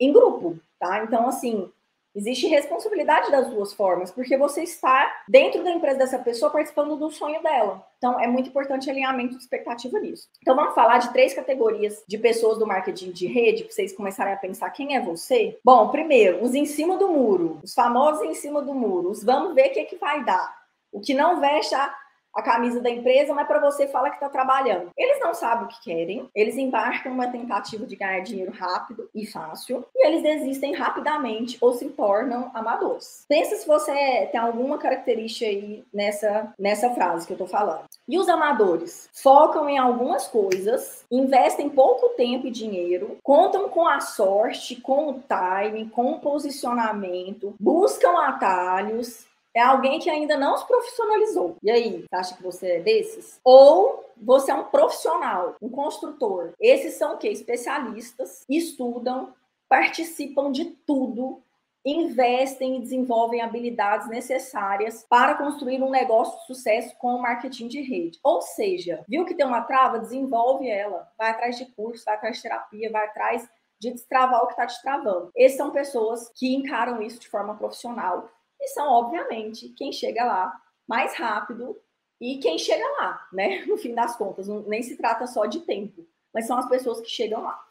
em 0.00 0.12
grupo, 0.12 0.58
tá? 0.78 1.02
Então, 1.04 1.28
assim, 1.28 1.70
existe 2.14 2.46
responsabilidade 2.46 3.30
das 3.30 3.48
duas 3.48 3.72
formas, 3.72 4.10
porque 4.10 4.36
você 4.36 4.62
está 4.62 5.22
dentro 5.28 5.62
da 5.62 5.70
empresa 5.70 5.98
dessa 5.98 6.18
pessoa 6.18 6.50
participando 6.50 6.96
do 6.96 7.10
sonho 7.10 7.42
dela. 7.42 7.86
Então, 7.98 8.18
é 8.18 8.26
muito 8.26 8.48
importante 8.48 8.90
alinhamento 8.90 9.36
de 9.36 9.42
expectativa 9.42 9.98
nisso. 10.00 10.28
Então, 10.40 10.56
vamos 10.56 10.74
falar 10.74 10.98
de 10.98 11.12
três 11.12 11.32
categorias 11.34 12.02
de 12.06 12.18
pessoas 12.18 12.58
do 12.58 12.66
marketing 12.66 13.12
de 13.12 13.26
rede, 13.26 13.64
para 13.64 13.72
vocês 13.72 13.92
começarem 13.92 14.32
a 14.32 14.36
pensar 14.36 14.70
quem 14.70 14.96
é 14.96 15.00
você. 15.00 15.58
Bom, 15.64 15.88
primeiro, 15.90 16.42
os 16.42 16.54
em 16.54 16.66
cima 16.66 16.96
do 16.96 17.08
muro, 17.08 17.60
os 17.62 17.74
famosos 17.74 18.22
em 18.22 18.34
cima 18.34 18.62
do 18.62 18.74
muro, 18.74 19.10
os 19.10 19.22
vamos 19.22 19.54
ver 19.54 19.68
o 19.68 19.72
que, 19.72 19.80
é 19.80 19.84
que 19.84 19.96
vai 19.96 20.24
dar. 20.24 20.56
O 20.90 21.00
que 21.00 21.14
não 21.14 21.40
veste 21.40 21.74
a 21.74 21.94
a 22.34 22.42
camisa 22.42 22.80
da 22.80 22.90
empresa, 22.90 23.34
mas 23.34 23.46
para 23.46 23.60
você 23.60 23.86
fala 23.86 24.10
que 24.10 24.16
está 24.16 24.28
trabalhando. 24.28 24.90
Eles 24.96 25.20
não 25.20 25.34
sabem 25.34 25.64
o 25.64 25.68
que 25.68 25.82
querem, 25.82 26.28
eles 26.34 26.56
embarcam 26.56 27.12
numa 27.12 27.30
tentativa 27.30 27.86
de 27.86 27.96
ganhar 27.96 28.20
dinheiro 28.20 28.52
rápido 28.52 29.08
e 29.14 29.26
fácil, 29.26 29.84
e 29.94 30.06
eles 30.06 30.22
desistem 30.22 30.74
rapidamente 30.74 31.58
ou 31.60 31.72
se 31.72 31.88
tornam 31.90 32.50
amadores. 32.54 33.24
Pensa 33.28 33.56
se 33.56 33.66
você 33.66 34.28
tem 34.30 34.40
alguma 34.40 34.78
característica 34.78 35.46
aí 35.46 35.84
nessa, 35.92 36.52
nessa 36.58 36.90
frase 36.90 37.26
que 37.26 37.32
eu 37.32 37.36
estou 37.36 37.48
falando. 37.48 37.84
E 38.08 38.18
os 38.18 38.28
amadores 38.28 39.08
focam 39.12 39.68
em 39.68 39.78
algumas 39.78 40.26
coisas, 40.28 41.04
investem 41.10 41.68
pouco 41.68 42.10
tempo 42.10 42.46
e 42.46 42.50
dinheiro, 42.50 43.18
contam 43.22 43.68
com 43.68 43.86
a 43.86 44.00
sorte, 44.00 44.80
com 44.80 45.10
o 45.10 45.22
time, 45.22 45.88
com 45.90 46.12
o 46.12 46.20
posicionamento, 46.20 47.54
buscam 47.58 48.18
atalhos 48.20 49.26
é 49.54 49.60
alguém 49.60 49.98
que 49.98 50.10
ainda 50.10 50.36
não 50.36 50.56
se 50.56 50.66
profissionalizou. 50.66 51.56
E 51.62 51.70
aí, 51.70 52.02
você 52.02 52.16
acha 52.16 52.36
que 52.36 52.42
você 52.42 52.72
é 52.72 52.80
desses? 52.80 53.40
Ou 53.44 54.04
você 54.16 54.50
é 54.50 54.54
um 54.54 54.64
profissional, 54.64 55.56
um 55.60 55.68
construtor. 55.68 56.52
Esses 56.60 56.94
são 56.94 57.14
o 57.14 57.18
quê? 57.18 57.28
Especialistas, 57.28 58.44
estudam, 58.48 59.32
participam 59.68 60.50
de 60.50 60.64
tudo, 60.86 61.42
investem 61.84 62.76
e 62.76 62.80
desenvolvem 62.80 63.40
habilidades 63.40 64.08
necessárias 64.08 65.06
para 65.08 65.34
construir 65.34 65.82
um 65.82 65.90
negócio 65.90 66.38
de 66.40 66.46
sucesso 66.46 66.94
com 66.98 67.14
o 67.14 67.22
marketing 67.22 67.68
de 67.68 67.80
rede. 67.80 68.18
Ou 68.22 68.42
seja, 68.42 69.04
viu 69.08 69.24
que 69.24 69.34
tem 69.34 69.46
uma 69.46 69.62
trava? 69.62 69.98
Desenvolve 69.98 70.68
ela. 70.68 71.08
Vai 71.16 71.30
atrás 71.30 71.56
de 71.56 71.66
curso, 71.66 72.04
vai 72.04 72.14
atrás 72.14 72.36
de 72.36 72.42
terapia, 72.42 72.90
vai 72.90 73.06
atrás 73.06 73.48
de 73.80 73.92
destravar 73.92 74.42
o 74.42 74.46
que 74.46 74.52
está 74.52 74.66
te 74.66 74.82
travando. 74.82 75.30
Essas 75.36 75.56
são 75.56 75.70
pessoas 75.70 76.30
que 76.34 76.54
encaram 76.54 77.00
isso 77.00 77.20
de 77.20 77.28
forma 77.28 77.54
profissional 77.54 78.28
são, 78.68 78.86
obviamente, 78.88 79.68
quem 79.70 79.92
chega 79.92 80.24
lá 80.24 80.60
mais 80.86 81.14
rápido 81.14 81.76
e 82.20 82.38
quem 82.38 82.58
chega 82.58 82.86
lá, 82.98 83.26
né? 83.32 83.64
No 83.66 83.76
fim 83.76 83.94
das 83.94 84.16
contas, 84.16 84.48
nem 84.66 84.82
se 84.82 84.96
trata 84.96 85.26
só 85.26 85.46
de 85.46 85.60
tempo, 85.60 86.06
mas 86.32 86.46
são 86.46 86.58
as 86.58 86.68
pessoas 86.68 87.00
que 87.00 87.08
chegam 87.08 87.42
lá. 87.42 87.62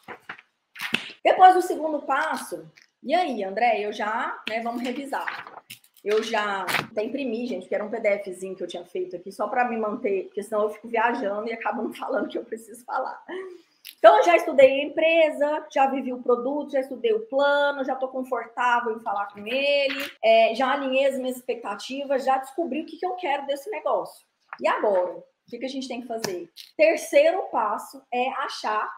Depois 1.23 1.53
do 1.53 1.61
segundo 1.61 2.01
passo, 2.03 2.69
e 3.03 3.13
aí, 3.13 3.43
André, 3.43 3.81
eu 3.81 3.91
já, 3.91 4.41
né, 4.49 4.61
vamos 4.61 4.81
revisar. 4.81 5.63
Eu 6.03 6.23
já 6.23 6.63
até 6.63 7.03
imprimi, 7.03 7.45
gente, 7.47 7.67
que 7.67 7.75
era 7.75 7.83
um 7.83 7.89
PDFzinho 7.89 8.55
que 8.55 8.63
eu 8.63 8.67
tinha 8.67 8.85
feito 8.85 9.15
aqui 9.15 9.31
só 9.31 9.47
para 9.47 9.67
me 9.67 9.77
manter, 9.77 10.25
porque 10.25 10.43
senão 10.43 10.63
eu 10.63 10.69
fico 10.69 10.87
viajando 10.87 11.47
e 11.49 11.53
acabo 11.53 11.81
não 11.81 11.93
falando 11.93 12.25
o 12.25 12.29
que 12.29 12.37
eu 12.37 12.45
preciso 12.45 12.85
falar. 12.85 13.21
Então, 13.97 14.17
eu 14.17 14.23
já 14.23 14.35
estudei 14.35 14.81
a 14.81 14.83
empresa, 14.85 15.67
já 15.73 15.87
vivi 15.87 16.13
o 16.13 16.21
produto, 16.21 16.71
já 16.71 16.79
estudei 16.79 17.13
o 17.13 17.25
plano, 17.27 17.83
já 17.83 17.93
estou 17.93 18.09
confortável 18.09 18.95
em 18.95 19.01
falar 19.01 19.27
com 19.27 19.45
ele, 19.45 20.11
é, 20.23 20.53
já 20.55 20.71
alinhei 20.71 21.05
as 21.05 21.17
minhas 21.17 21.37
expectativas, 21.37 22.23
já 22.25 22.37
descobri 22.37 22.81
o 22.81 22.85
que, 22.85 22.97
que 22.97 23.05
eu 23.05 23.15
quero 23.15 23.45
desse 23.45 23.69
negócio. 23.69 24.25
E 24.59 24.67
agora? 24.67 25.17
O 25.17 25.49
que, 25.49 25.59
que 25.59 25.65
a 25.65 25.69
gente 25.69 25.87
tem 25.87 26.01
que 26.01 26.07
fazer? 26.07 26.49
Terceiro 26.75 27.43
passo 27.51 28.01
é 28.13 28.29
achar 28.29 28.89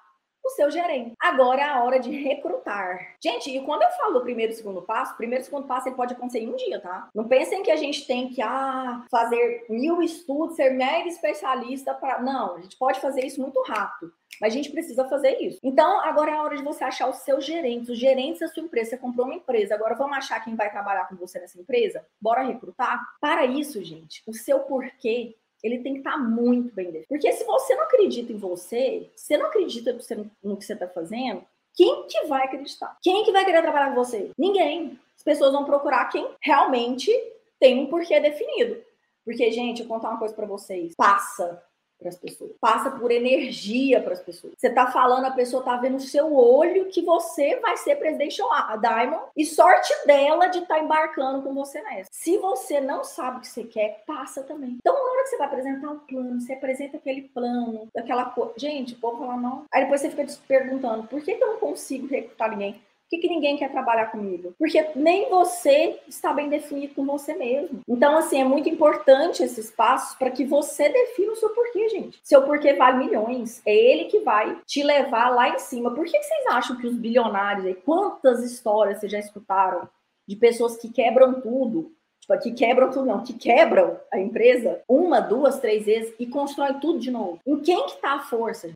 o 0.43 0.49
seu 0.51 0.71
gerente. 0.71 1.13
Agora 1.19 1.61
é 1.61 1.65
a 1.65 1.83
hora 1.83 1.99
de 1.99 2.11
recrutar. 2.11 3.15
Gente, 3.21 3.49
e 3.49 3.61
quando 3.61 3.83
eu 3.83 3.91
falo 3.91 4.13
do 4.13 4.21
primeiro 4.21 4.51
e 4.51 4.55
segundo 4.55 4.81
passo, 4.81 5.15
primeiro 5.17 5.41
e 5.43 5.45
segundo 5.45 5.67
passo 5.67 5.87
ele 5.87 5.95
pode 5.95 6.13
acontecer 6.13 6.39
em 6.39 6.49
um 6.49 6.55
dia, 6.55 6.79
tá? 6.79 7.09
Não 7.13 7.27
pensem 7.27 7.63
que 7.63 7.71
a 7.71 7.75
gente 7.75 8.05
tem 8.05 8.29
que 8.29 8.41
ah, 8.41 9.05
fazer 9.09 9.65
mil 9.69 10.01
estudos, 10.01 10.55
ser 10.55 10.71
mega 10.71 11.07
especialista 11.07 11.93
para. 11.93 12.21
Não, 12.21 12.55
a 12.55 12.61
gente 12.61 12.77
pode 12.77 12.99
fazer 12.99 13.25
isso 13.25 13.41
muito 13.41 13.61
rápido. 13.63 14.13
Mas 14.39 14.53
a 14.53 14.55
gente 14.55 14.71
precisa 14.71 15.07
fazer 15.09 15.37
isso. 15.41 15.59
Então, 15.61 15.99
agora 16.01 16.31
é 16.31 16.33
a 16.33 16.41
hora 16.41 16.55
de 16.55 16.63
você 16.63 16.83
achar 16.83 17.09
os 17.09 17.17
seus 17.17 17.45
gerentes, 17.45 17.89
os 17.89 17.99
gerentes 17.99 18.39
da 18.39 18.47
sua 18.47 18.63
empresa. 18.63 18.91
Você 18.91 18.97
comprou 18.97 19.25
uma 19.25 19.35
empresa, 19.35 19.75
agora 19.75 19.95
vamos 19.95 20.17
achar 20.17 20.39
quem 20.43 20.55
vai 20.55 20.71
trabalhar 20.71 21.09
com 21.09 21.15
você 21.15 21.39
nessa 21.39 21.59
empresa? 21.59 22.05
Bora 22.21 22.43
recrutar? 22.43 23.01
Para 23.19 23.45
isso, 23.45 23.83
gente, 23.83 24.23
o 24.25 24.33
seu 24.33 24.59
porquê 24.61 25.35
ele 25.63 25.79
tem 25.79 25.93
que 25.93 25.99
estar 25.99 26.13
tá 26.13 26.17
muito 26.17 26.73
bem 26.73 26.85
definido. 26.85 27.07
Porque 27.09 27.31
se 27.31 27.43
você 27.43 27.75
não 27.75 27.83
acredita 27.83 28.31
em 28.31 28.37
você, 28.37 29.09
você 29.15 29.37
não 29.37 29.47
acredita 29.47 29.97
no 30.43 30.57
que 30.57 30.65
você 30.65 30.73
está 30.73 30.87
fazendo, 30.87 31.43
quem 31.75 32.07
que 32.07 32.25
vai 32.25 32.45
acreditar? 32.45 32.97
Quem 33.01 33.23
que 33.23 33.31
vai 33.31 33.45
querer 33.45 33.61
trabalhar 33.61 33.89
com 33.89 34.03
você? 34.03 34.31
Ninguém. 34.37 34.99
As 35.15 35.23
pessoas 35.23 35.51
vão 35.51 35.65
procurar 35.65 36.05
quem 36.05 36.27
realmente 36.41 37.11
tem 37.59 37.79
um 37.79 37.87
porquê 37.87 38.19
definido. 38.19 38.81
Porque, 39.25 39.51
gente, 39.51 39.81
eu 39.81 39.87
vou 39.87 39.97
contar 39.97 40.09
uma 40.09 40.19
coisa 40.19 40.33
para 40.33 40.45
vocês. 40.45 40.95
Passa 40.95 41.61
para 41.99 42.09
as 42.09 42.17
pessoas. 42.17 42.51
Passa 42.59 42.91
por 42.91 43.11
energia 43.11 44.01
para 44.01 44.13
as 44.13 44.21
pessoas. 44.21 44.53
Você 44.57 44.69
tá 44.69 44.87
falando, 44.87 45.25
a 45.25 45.31
pessoa 45.31 45.63
tá 45.63 45.75
vendo 45.75 45.97
o 45.97 46.01
seu 46.01 46.33
olho 46.33 46.85
que 46.85 47.01
você 47.01 47.57
vai 47.57 47.77
ser 47.77 47.97
presidente 47.97 48.41
a 48.41 48.77
Diamond 48.77 49.23
e 49.35 49.45
sorte 49.45 49.93
dela 50.05 50.47
de 50.47 50.59
estar 50.59 50.75
tá 50.75 50.81
embarcando 50.81 51.43
com 51.43 51.53
você 51.53 51.81
nessa. 51.81 52.09
Se 52.11 52.37
você 52.37 52.79
não 52.79 53.03
sabe 53.03 53.37
o 53.37 53.41
que 53.41 53.47
você 53.47 53.63
quer, 53.63 54.03
passa 54.07 54.41
também. 54.43 54.77
Então, 54.79 54.93
na 54.93 55.11
hora 55.11 55.23
que 55.23 55.29
você 55.29 55.37
vai 55.37 55.47
apresentar 55.47 55.91
um 55.91 55.99
plano, 55.99 56.39
você 56.39 56.53
apresenta 56.53 56.97
aquele 56.97 57.23
plano, 57.23 57.87
daquela 57.93 58.25
coisa. 58.25 58.53
Gente, 58.57 58.93
o 58.93 58.99
povo 58.99 59.19
fala 59.19 59.37
não. 59.37 59.65
Aí 59.71 59.83
depois 59.83 60.01
você 60.01 60.09
fica 60.09 60.25
perguntando, 60.47 61.07
por 61.07 61.21
que, 61.21 61.35
que 61.35 61.43
eu 61.43 61.53
não 61.53 61.59
consigo 61.59 62.07
recrutar 62.07 62.51
ninguém? 62.51 62.81
Que, 63.09 63.17
que 63.17 63.27
ninguém 63.27 63.57
quer 63.57 63.71
trabalhar 63.71 64.07
comigo? 64.07 64.53
Porque 64.57 64.91
nem 64.95 65.29
você 65.29 65.99
está 66.07 66.31
bem 66.31 66.47
definido 66.47 66.93
com 66.93 67.05
você 67.05 67.33
mesmo. 67.33 67.81
Então, 67.87 68.17
assim, 68.17 68.39
é 68.39 68.43
muito 68.43 68.69
importante 68.69 69.43
esses 69.43 69.71
passos 69.71 70.15
para 70.17 70.29
que 70.29 70.45
você 70.45 70.89
defina 70.89 71.33
o 71.33 71.35
seu 71.35 71.49
porquê, 71.49 71.89
gente. 71.89 72.19
Seu 72.23 72.43
porquê 72.43 72.73
vale 72.73 73.05
milhões. 73.05 73.61
É 73.65 73.75
ele 73.75 74.05
que 74.05 74.19
vai 74.19 74.61
te 74.65 74.83
levar 74.83 75.29
lá 75.29 75.49
em 75.49 75.59
cima. 75.59 75.93
Por 75.93 76.05
que, 76.05 76.11
que 76.11 76.23
vocês 76.23 76.47
acham 76.47 76.77
que 76.77 76.87
os 76.87 76.95
bilionários, 76.95 77.75
quantas 77.83 78.43
histórias 78.43 78.99
vocês 78.99 79.11
já 79.11 79.19
escutaram 79.19 79.89
de 80.27 80.35
pessoas 80.35 80.77
que 80.77 80.89
quebram 80.89 81.41
tudo, 81.41 81.91
que 82.37 82.51
quebram 82.51 82.91
tudo, 82.91 83.05
não, 83.05 83.23
que 83.23 83.33
quebram 83.33 83.99
a 84.13 84.19
empresa 84.19 84.81
uma, 84.87 85.19
duas, 85.19 85.59
três 85.59 85.85
vezes 85.85 86.13
e 86.19 86.27
constrói 86.27 86.75
tudo 86.75 86.99
de 86.99 87.09
novo. 87.09 87.39
Em 87.45 87.59
quem 87.59 87.87
que 87.87 87.97
tá 87.97 88.13
a 88.13 88.19
força? 88.19 88.71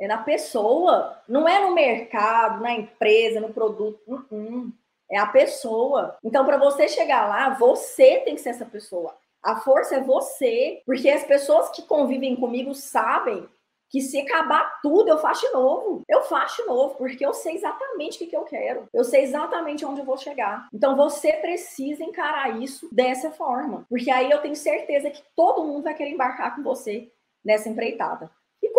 É 0.00 0.06
na 0.06 0.18
pessoa, 0.18 1.20
não 1.28 1.48
é 1.48 1.60
no 1.60 1.74
mercado, 1.74 2.62
na 2.62 2.72
empresa, 2.72 3.40
no 3.40 3.52
produto. 3.52 4.00
Uh 4.06 4.22
-uh. 4.30 4.72
É 5.10 5.18
a 5.18 5.26
pessoa. 5.26 6.16
Então, 6.22 6.44
para 6.44 6.58
você 6.58 6.88
chegar 6.88 7.28
lá, 7.28 7.50
você 7.50 8.20
tem 8.20 8.34
que 8.34 8.40
ser 8.40 8.50
essa 8.50 8.66
pessoa. 8.66 9.14
A 9.42 9.56
força 9.60 9.96
é 9.96 10.00
você, 10.02 10.82
porque 10.84 11.08
as 11.08 11.24
pessoas 11.24 11.70
que 11.70 11.82
convivem 11.82 12.34
comigo 12.34 12.74
sabem 12.74 13.48
que 13.88 14.00
se 14.00 14.20
acabar 14.20 14.80
tudo, 14.82 15.08
eu 15.08 15.18
faço 15.18 15.46
de 15.46 15.52
novo. 15.52 16.02
Eu 16.08 16.22
faço 16.24 16.62
de 16.62 16.68
novo, 16.68 16.96
porque 16.96 17.24
eu 17.24 17.32
sei 17.32 17.54
exatamente 17.54 18.16
o 18.16 18.18
que, 18.18 18.26
que 18.26 18.36
eu 18.36 18.42
quero. 18.42 18.88
Eu 18.92 19.04
sei 19.04 19.22
exatamente 19.22 19.84
onde 19.84 20.00
eu 20.00 20.04
vou 20.04 20.16
chegar. 20.16 20.68
Então 20.72 20.96
você 20.96 21.32
precisa 21.34 22.02
encarar 22.02 22.60
isso 22.60 22.88
dessa 22.92 23.30
forma. 23.30 23.86
Porque 23.88 24.10
aí 24.10 24.30
eu 24.30 24.42
tenho 24.42 24.56
certeza 24.56 25.10
que 25.10 25.22
todo 25.36 25.64
mundo 25.64 25.84
vai 25.84 25.94
querer 25.94 26.10
embarcar 26.10 26.56
com 26.56 26.62
você 26.62 27.10
nessa 27.44 27.68
empreitada. 27.68 28.30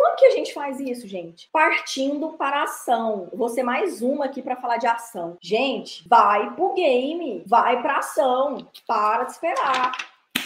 Como 0.07 0.15
que 0.15 0.25
a 0.25 0.31
gente 0.31 0.53
faz 0.53 0.79
isso, 0.79 1.05
gente? 1.05 1.49
Partindo 1.51 2.29
para 2.37 2.61
a 2.61 2.63
ação. 2.63 3.29
vou 3.33 3.49
ser 3.49 3.61
mais 3.61 4.01
uma 4.01 4.23
aqui 4.23 4.41
para 4.41 4.55
falar 4.55 4.77
de 4.77 4.87
ação. 4.87 5.37
Gente, 5.41 6.07
vai 6.07 6.55
pro 6.55 6.73
game, 6.73 7.43
vai 7.45 7.81
para 7.81 7.97
ação. 7.97 8.65
Para 8.87 9.25
de 9.25 9.33
esperar. 9.33 9.91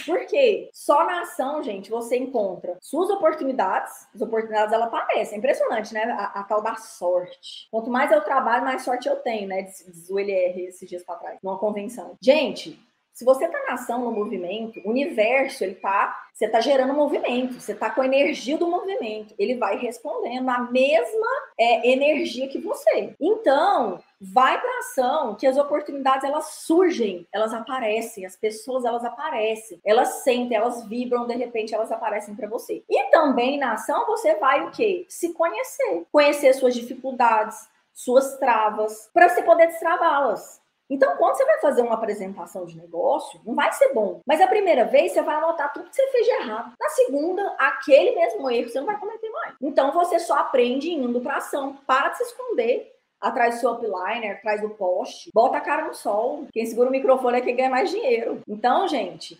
Por 0.04 0.26
quê? 0.26 0.68
Só 0.72 1.04
na 1.04 1.20
ação, 1.20 1.62
gente, 1.62 1.90
você 1.90 2.16
encontra 2.16 2.76
suas 2.80 3.08
oportunidades. 3.08 4.08
As 4.12 4.20
oportunidades, 4.20 4.72
ela 4.72 4.86
aparecem. 4.86 5.36
É 5.36 5.38
impressionante, 5.38 5.94
né? 5.94 6.02
A, 6.10 6.40
a, 6.40 6.42
tal 6.42 6.60
da 6.60 6.74
sorte. 6.74 7.68
Quanto 7.70 7.88
mais 7.88 8.10
eu 8.10 8.20
trabalho, 8.20 8.64
mais 8.64 8.82
sorte 8.82 9.08
eu 9.08 9.14
tenho, 9.20 9.46
né? 9.46 9.62
Diz 9.62 10.10
o 10.10 10.18
LR 10.18 10.60
esses 10.66 10.88
dias 10.88 11.04
para 11.04 11.20
trás, 11.20 11.38
numa 11.40 11.56
convenção. 11.56 12.16
Gente, 12.20 12.76
se 13.12 13.24
você 13.24 13.44
está 13.44 13.58
na 13.66 13.74
ação, 13.74 14.04
no 14.04 14.10
movimento, 14.10 14.80
o 14.84 14.90
universo, 14.90 15.62
ele 15.62 15.74
tá, 15.74 16.16
você 16.32 16.46
está 16.46 16.60
gerando 16.60 16.94
movimento, 16.94 17.60
você 17.60 17.72
está 17.72 17.90
com 17.90 18.00
a 18.00 18.06
energia 18.06 18.56
do 18.56 18.66
movimento, 18.66 19.34
ele 19.38 19.56
vai 19.56 19.76
respondendo 19.76 20.48
a 20.48 20.60
mesma 20.60 21.28
é, 21.58 21.90
energia 21.92 22.48
que 22.48 22.58
você. 22.58 23.14
Então, 23.20 24.00
vai 24.18 24.58
para 24.58 24.78
ação, 24.78 25.34
que 25.34 25.46
as 25.46 25.58
oportunidades 25.58 26.24
elas 26.24 26.46
surgem, 26.64 27.26
elas 27.30 27.52
aparecem, 27.52 28.24
as 28.24 28.34
pessoas 28.34 28.84
elas 28.84 29.04
aparecem, 29.04 29.78
elas 29.84 30.22
sentem, 30.22 30.56
elas 30.56 30.86
vibram, 30.88 31.26
de 31.26 31.34
repente 31.34 31.74
elas 31.74 31.92
aparecem 31.92 32.34
para 32.34 32.48
você. 32.48 32.82
E 32.88 33.10
também 33.10 33.58
na 33.58 33.72
ação 33.72 34.06
você 34.06 34.36
vai 34.36 34.64
o 34.64 34.70
quê? 34.70 35.04
Se 35.08 35.34
conhecer, 35.34 36.06
conhecer 36.10 36.54
suas 36.54 36.74
dificuldades, 36.74 37.68
suas 37.92 38.38
travas, 38.38 39.10
para 39.12 39.28
você 39.28 39.42
poder 39.42 39.66
destravá-las. 39.66 40.61
Então, 40.90 41.16
quando 41.16 41.36
você 41.36 41.44
vai 41.44 41.58
fazer 41.60 41.82
uma 41.82 41.94
apresentação 41.94 42.66
de 42.66 42.76
negócio, 42.76 43.40
não 43.44 43.54
vai 43.54 43.72
ser 43.72 43.92
bom. 43.94 44.20
Mas 44.26 44.40
a 44.40 44.46
primeira 44.46 44.84
vez 44.84 45.12
você 45.12 45.22
vai 45.22 45.36
anotar 45.36 45.72
tudo 45.72 45.88
que 45.88 45.96
você 45.96 46.06
fez 46.08 46.26
de 46.26 46.32
errado. 46.32 46.72
Na 46.78 46.88
segunda, 46.90 47.56
aquele 47.58 48.14
mesmo 48.14 48.50
erro 48.50 48.68
você 48.68 48.78
não 48.78 48.86
vai 48.86 48.98
cometer 48.98 49.30
mais. 49.30 49.54
Então, 49.60 49.92
você 49.92 50.18
só 50.18 50.34
aprende 50.34 50.90
indo 50.90 51.20
para 51.20 51.36
ação. 51.36 51.76
Para 51.86 52.10
de 52.10 52.18
se 52.18 52.24
esconder 52.24 52.92
atrás 53.22 53.54
do 53.54 53.60
seu 53.60 53.70
upliner, 53.70 54.36
atrás 54.36 54.60
do 54.60 54.70
poste. 54.70 55.30
Bota 55.32 55.56
a 55.58 55.60
cara 55.60 55.86
no 55.86 55.94
sol. 55.94 56.46
Quem 56.52 56.66
segura 56.66 56.88
o 56.88 56.92
microfone 56.92 57.38
é 57.38 57.40
quem 57.40 57.54
ganha 57.54 57.70
mais 57.70 57.90
dinheiro. 57.90 58.40
Então, 58.48 58.88
gente, 58.88 59.38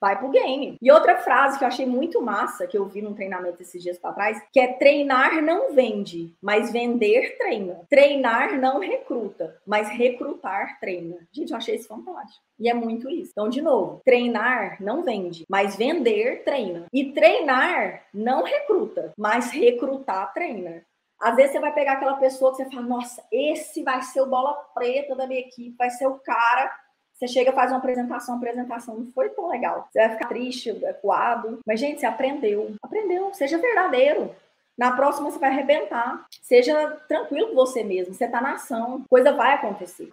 vai 0.00 0.18
pro 0.18 0.30
game. 0.30 0.76
E 0.80 0.90
outra 0.90 1.16
frase 1.18 1.58
que 1.58 1.64
eu 1.64 1.68
achei 1.68 1.86
muito 1.86 2.20
massa, 2.20 2.66
que 2.66 2.76
eu 2.76 2.86
vi 2.86 3.02
num 3.02 3.14
treinamento 3.14 3.62
esses 3.62 3.82
dias 3.82 3.98
para 3.98 4.12
trás, 4.12 4.42
que 4.52 4.60
é 4.60 4.72
treinar 4.74 5.42
não 5.42 5.72
vende, 5.72 6.34
mas 6.42 6.72
vender 6.72 7.36
treina. 7.36 7.80
Treinar 7.88 8.58
não 8.58 8.78
recruta, 8.78 9.56
mas 9.66 9.88
recrutar 9.88 10.78
treina. 10.80 11.16
Gente, 11.32 11.50
eu 11.50 11.56
achei 11.56 11.76
isso 11.76 11.88
fantástico. 11.88 12.42
E 12.58 12.68
é 12.68 12.74
muito 12.74 13.08
isso. 13.08 13.30
Então, 13.32 13.48
de 13.48 13.62
novo, 13.62 14.00
treinar 14.04 14.82
não 14.82 15.02
vende, 15.02 15.44
mas 15.48 15.76
vender 15.76 16.42
treina. 16.44 16.86
E 16.92 17.12
treinar 17.12 18.02
não 18.12 18.42
recruta, 18.42 19.12
mas 19.16 19.50
recrutar 19.50 20.32
treina. 20.32 20.82
Às 21.20 21.34
vezes 21.34 21.52
você 21.52 21.60
vai 21.60 21.74
pegar 21.74 21.94
aquela 21.94 22.16
pessoa 22.16 22.52
que 22.52 22.58
você 22.58 22.70
fala, 22.70 22.82
nossa, 22.82 23.24
esse 23.32 23.82
vai 23.82 24.02
ser 24.02 24.20
o 24.20 24.26
bola 24.26 24.54
preta 24.72 25.16
da 25.16 25.26
minha 25.26 25.40
equipe, 25.40 25.76
vai 25.76 25.90
ser 25.90 26.06
o 26.06 26.18
cara 26.20 26.70
você 27.18 27.26
chega, 27.26 27.52
faz 27.52 27.72
uma 27.72 27.78
apresentação, 27.78 28.34
a 28.34 28.38
apresentação 28.38 28.94
não 28.94 29.06
foi 29.12 29.28
tão 29.30 29.48
legal. 29.48 29.88
Você 29.90 29.98
vai 29.98 30.10
ficar 30.10 30.28
triste, 30.28 30.70
acuado. 30.86 31.58
Mas, 31.66 31.80
gente, 31.80 31.98
você 31.98 32.06
aprendeu. 32.06 32.74
Aprendeu. 32.80 33.34
Seja 33.34 33.58
verdadeiro. 33.58 34.34
Na 34.78 34.92
próxima 34.92 35.28
você 35.28 35.38
vai 35.38 35.50
arrebentar. 35.50 36.24
Seja 36.40 36.90
tranquilo 37.08 37.48
com 37.48 37.54
você 37.56 37.82
mesmo. 37.82 38.14
Você 38.14 38.26
está 38.26 38.40
na 38.40 38.52
ação. 38.52 39.02
Coisa 39.10 39.32
vai 39.32 39.54
acontecer. 39.54 40.12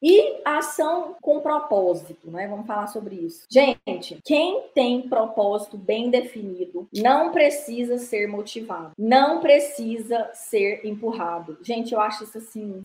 E 0.00 0.40
ação 0.44 1.16
com 1.20 1.40
propósito, 1.40 2.30
né? 2.30 2.46
Vamos 2.46 2.66
falar 2.66 2.86
sobre 2.88 3.16
isso. 3.16 3.46
Gente, 3.50 4.20
quem 4.22 4.68
tem 4.74 5.08
propósito 5.08 5.78
bem 5.78 6.10
definido 6.10 6.86
não 6.94 7.32
precisa 7.32 7.96
ser 7.96 8.28
motivado, 8.28 8.92
não 8.98 9.40
precisa 9.40 10.30
ser 10.34 10.84
empurrado. 10.84 11.56
Gente, 11.62 11.94
eu 11.94 12.00
acho 12.00 12.24
isso 12.24 12.36
assim. 12.36 12.82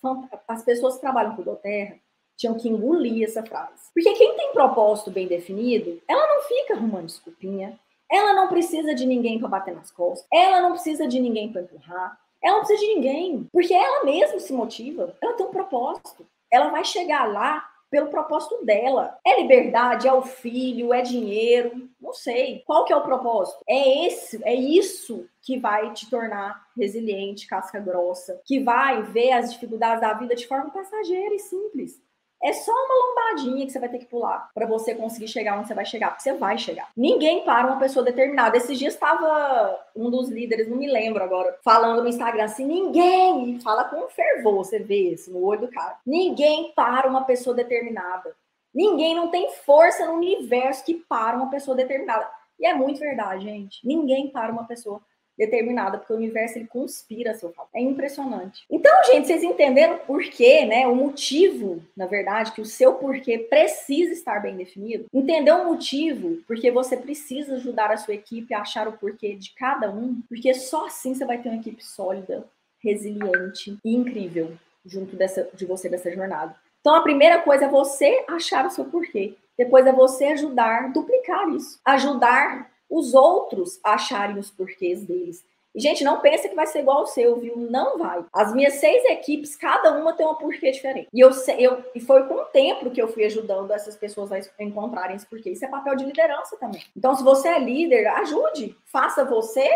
As 0.48 0.64
pessoas 0.64 0.96
que 0.96 1.02
trabalham 1.02 1.36
com 1.36 1.42
o 1.42 1.46
Doterra, 1.46 1.98
tinham 2.40 2.56
que 2.56 2.70
engolir 2.70 3.26
essa 3.26 3.44
frase. 3.44 3.92
Porque 3.94 4.14
quem 4.14 4.34
tem 4.36 4.54
propósito 4.54 5.12
bem 5.12 5.28
definido, 5.28 6.02
ela 6.08 6.26
não 6.36 6.42
fica 6.44 6.74
arrumando 6.74 7.08
desculpinha, 7.08 7.78
ela 8.10 8.34
não 8.34 8.48
precisa 8.48 8.96
de 8.96 9.06
ninguém 9.06 9.38
para 9.38 9.50
bater 9.50 9.76
nas 9.76 9.92
costas, 9.92 10.26
ela 10.34 10.62
não 10.62 10.72
precisa 10.72 11.06
de 11.06 11.20
ninguém 11.20 11.52
para 11.52 11.62
empurrar, 11.62 12.18
ela 12.42 12.58
não 12.58 12.66
precisa 12.66 12.88
de 12.88 12.96
ninguém, 12.96 13.48
porque 13.52 13.74
ela 13.74 14.06
mesma 14.06 14.40
se 14.40 14.54
motiva, 14.54 15.14
ela 15.22 15.34
tem 15.34 15.46
um 15.46 15.52
propósito. 15.52 16.26
Ela 16.50 16.70
vai 16.70 16.84
chegar 16.84 17.32
lá 17.32 17.64
pelo 17.92 18.08
propósito 18.08 18.64
dela. 18.64 19.18
É 19.26 19.42
liberdade, 19.42 20.08
é 20.08 20.14
o 20.14 20.22
filho, 20.22 20.94
é 20.94 21.02
dinheiro, 21.02 21.90
não 22.00 22.14
sei. 22.14 22.64
Qual 22.66 22.86
que 22.86 22.94
é 22.94 22.96
o 22.96 23.04
propósito? 23.04 23.64
É 23.68 24.06
esse, 24.06 24.42
é 24.44 24.54
isso 24.54 25.28
que 25.42 25.60
vai 25.60 25.92
te 25.94 26.10
tornar 26.10 26.68
resiliente, 26.78 27.48
casca 27.48 27.80
grossa, 27.80 28.40
que 28.46 28.60
vai 28.60 29.04
ver 29.04 29.34
as 29.34 29.54
dificuldades 29.54 30.02
da 30.02 30.14
vida 30.14 30.36
de 30.36 30.48
forma 30.48 30.72
passageira 30.72 31.36
e 31.36 31.40
simples. 31.40 32.02
É 32.42 32.54
só 32.54 32.72
uma 32.72 33.06
lombadinha 33.06 33.66
que 33.66 33.72
você 33.72 33.80
vai 33.80 33.90
ter 33.90 34.00
que 34.00 34.06
pular 34.06 34.50
para 34.54 34.66
você 34.66 34.96
conseguir 34.96 35.28
chegar 35.28 35.58
onde 35.58 35.68
você 35.68 35.74
vai 35.74 35.86
chegar, 35.86 36.10
porque 36.10 36.24
você 36.24 36.34
vai 36.34 36.58
chegar. 36.58 36.90
Ninguém 36.96 37.44
para 37.44 37.68
uma 37.68 37.80
pessoa 37.80 38.04
determinada. 38.04 38.56
Esses 38.56 38.80
dias 38.80 38.94
estava 38.94 39.78
um 39.96 40.10
dos 40.10 40.30
líderes, 40.30 40.70
não 40.70 40.78
me 40.78 40.90
lembro 40.90 41.22
agora, 41.22 41.58
falando 41.64 42.02
no 42.02 42.08
Instagram 42.08 42.46
assim: 42.46 42.66
ninguém, 42.66 43.60
fala 43.60 43.84
com 43.84 44.08
fervor, 44.08 44.64
você 44.64 44.80
vê 44.80 45.12
isso 45.12 45.32
no 45.32 45.44
olho 45.44 45.62
do 45.62 45.68
cara. 45.68 45.98
Ninguém 46.06 46.72
para 46.74 47.10
uma 47.10 47.26
pessoa 47.26 47.56
determinada. 47.56 48.34
Ninguém 48.74 49.16
não 49.16 49.30
tem 49.30 49.52
força 49.52 50.06
no 50.06 50.14
universo 50.14 50.86
que 50.86 50.94
para 50.94 51.36
uma 51.36 51.50
pessoa 51.50 51.76
determinada. 51.76 52.30
E 52.60 52.66
é 52.66 52.74
muito 52.74 53.00
verdade, 53.00 53.44
gente. 53.44 53.86
Ninguém 53.86 54.30
para 54.30 54.52
uma 54.52 54.66
pessoa 54.66 55.02
determinada, 55.40 55.98
porque 55.98 56.12
o 56.12 56.18
universo 56.18 56.58
ele 56.58 56.68
conspira 56.68 57.32
a 57.32 57.34
seu 57.34 57.50
favor. 57.54 57.70
É 57.74 57.82
impressionante. 57.82 58.66
Então, 58.70 58.92
gente, 59.06 59.26
vocês 59.26 59.42
entenderam 59.42 59.96
o 59.96 60.00
porquê, 60.00 60.66
né? 60.66 60.86
O 60.86 60.94
motivo, 60.94 61.82
na 61.96 62.06
verdade, 62.06 62.52
que 62.52 62.62
o 62.62 62.66
seu 62.66 62.96
porquê 62.96 63.38
precisa 63.40 64.12
estar 64.12 64.42
bem 64.42 64.58
definido. 64.58 65.06
Entender 65.14 65.54
o 65.54 65.66
motivo, 65.66 66.44
porque 66.46 66.70
você 66.70 66.98
precisa 66.98 67.56
ajudar 67.56 67.90
a 67.90 67.98
sua 67.98 68.14
equipe 68.14 68.54
a 68.54 68.62
achar 68.62 68.88
o 68.90 68.98
porquê 68.98 69.34
de 69.34 69.54
cada 69.56 69.90
um, 69.90 70.22
porque 70.28 70.54
só 70.54 70.88
assim 70.88 71.16
você 71.16 71.26
vai 71.26 71.38
ter 71.38 71.48
uma 71.48 71.60
equipe 71.60 71.84
sólida, 71.84 72.46
resiliente 72.84 73.78
e 73.84 73.96
incrível 73.96 74.52
junto 74.86 75.16
dessa, 75.16 75.50
de 75.54 75.66
você 75.66 75.88
dessa 75.88 76.12
jornada. 76.12 76.54
Então, 76.82 76.96
a 76.96 77.02
primeira 77.02 77.42
coisa 77.42 77.66
é 77.66 77.70
você 77.70 78.26
achar 78.28 78.66
o 78.66 78.70
seu 78.70 78.86
porquê. 78.86 79.36
Depois 79.58 79.86
é 79.86 79.92
você 79.92 80.26
ajudar, 80.28 80.92
duplicar 80.92 81.50
isso. 81.50 81.80
Ajudar 81.86 82.70
os 82.90 83.14
outros 83.14 83.80
acharem 83.84 84.38
os 84.38 84.50
porquês 84.50 85.04
deles. 85.06 85.44
E, 85.74 85.80
gente, 85.80 86.04
não 86.04 86.20
pensa 86.20 86.50
que 86.50 86.56
vai 86.56 86.66
ser 86.66 86.80
igual 86.80 87.00
ao 87.00 87.08
seu, 87.08 87.38
viu? 87.38 87.56
Não 87.56 87.98
vai. 87.98 88.26
As 88.34 88.54
minhas 88.54 88.76
seis 88.76 89.04
equipes, 89.06 89.56
cada 89.56 89.94
uma 89.94 90.14
tem 90.14 90.26
um 90.26 90.34
porquê 90.34 90.72
diferente. 90.72 91.08
E 91.14 91.20
eu, 91.20 91.30
eu 91.60 91.84
e 91.94 92.00
foi 92.00 92.28
com 92.28 92.36
o 92.36 92.46
tempo 92.46 92.90
que 92.90 93.02
eu 93.02 93.08
fui 93.08 93.24
ajudando 93.26 93.72
essas 93.72 93.96
pessoas 93.96 94.32
a 94.32 94.64
encontrarem 94.64 95.16
esse 95.16 95.28
porquê. 95.28 95.52
Isso 95.52 95.66
é 95.66 95.68
papel 95.68 95.96
de 95.96 96.06
liderança 96.06 96.58
também. 96.58 96.84
Então, 96.98 97.16
se 97.16 97.24
você 97.24 97.50
é 97.50 97.60
líder, 97.60 98.08
ajude. 98.08 98.76
Faça 98.86 99.24
você 99.24 99.70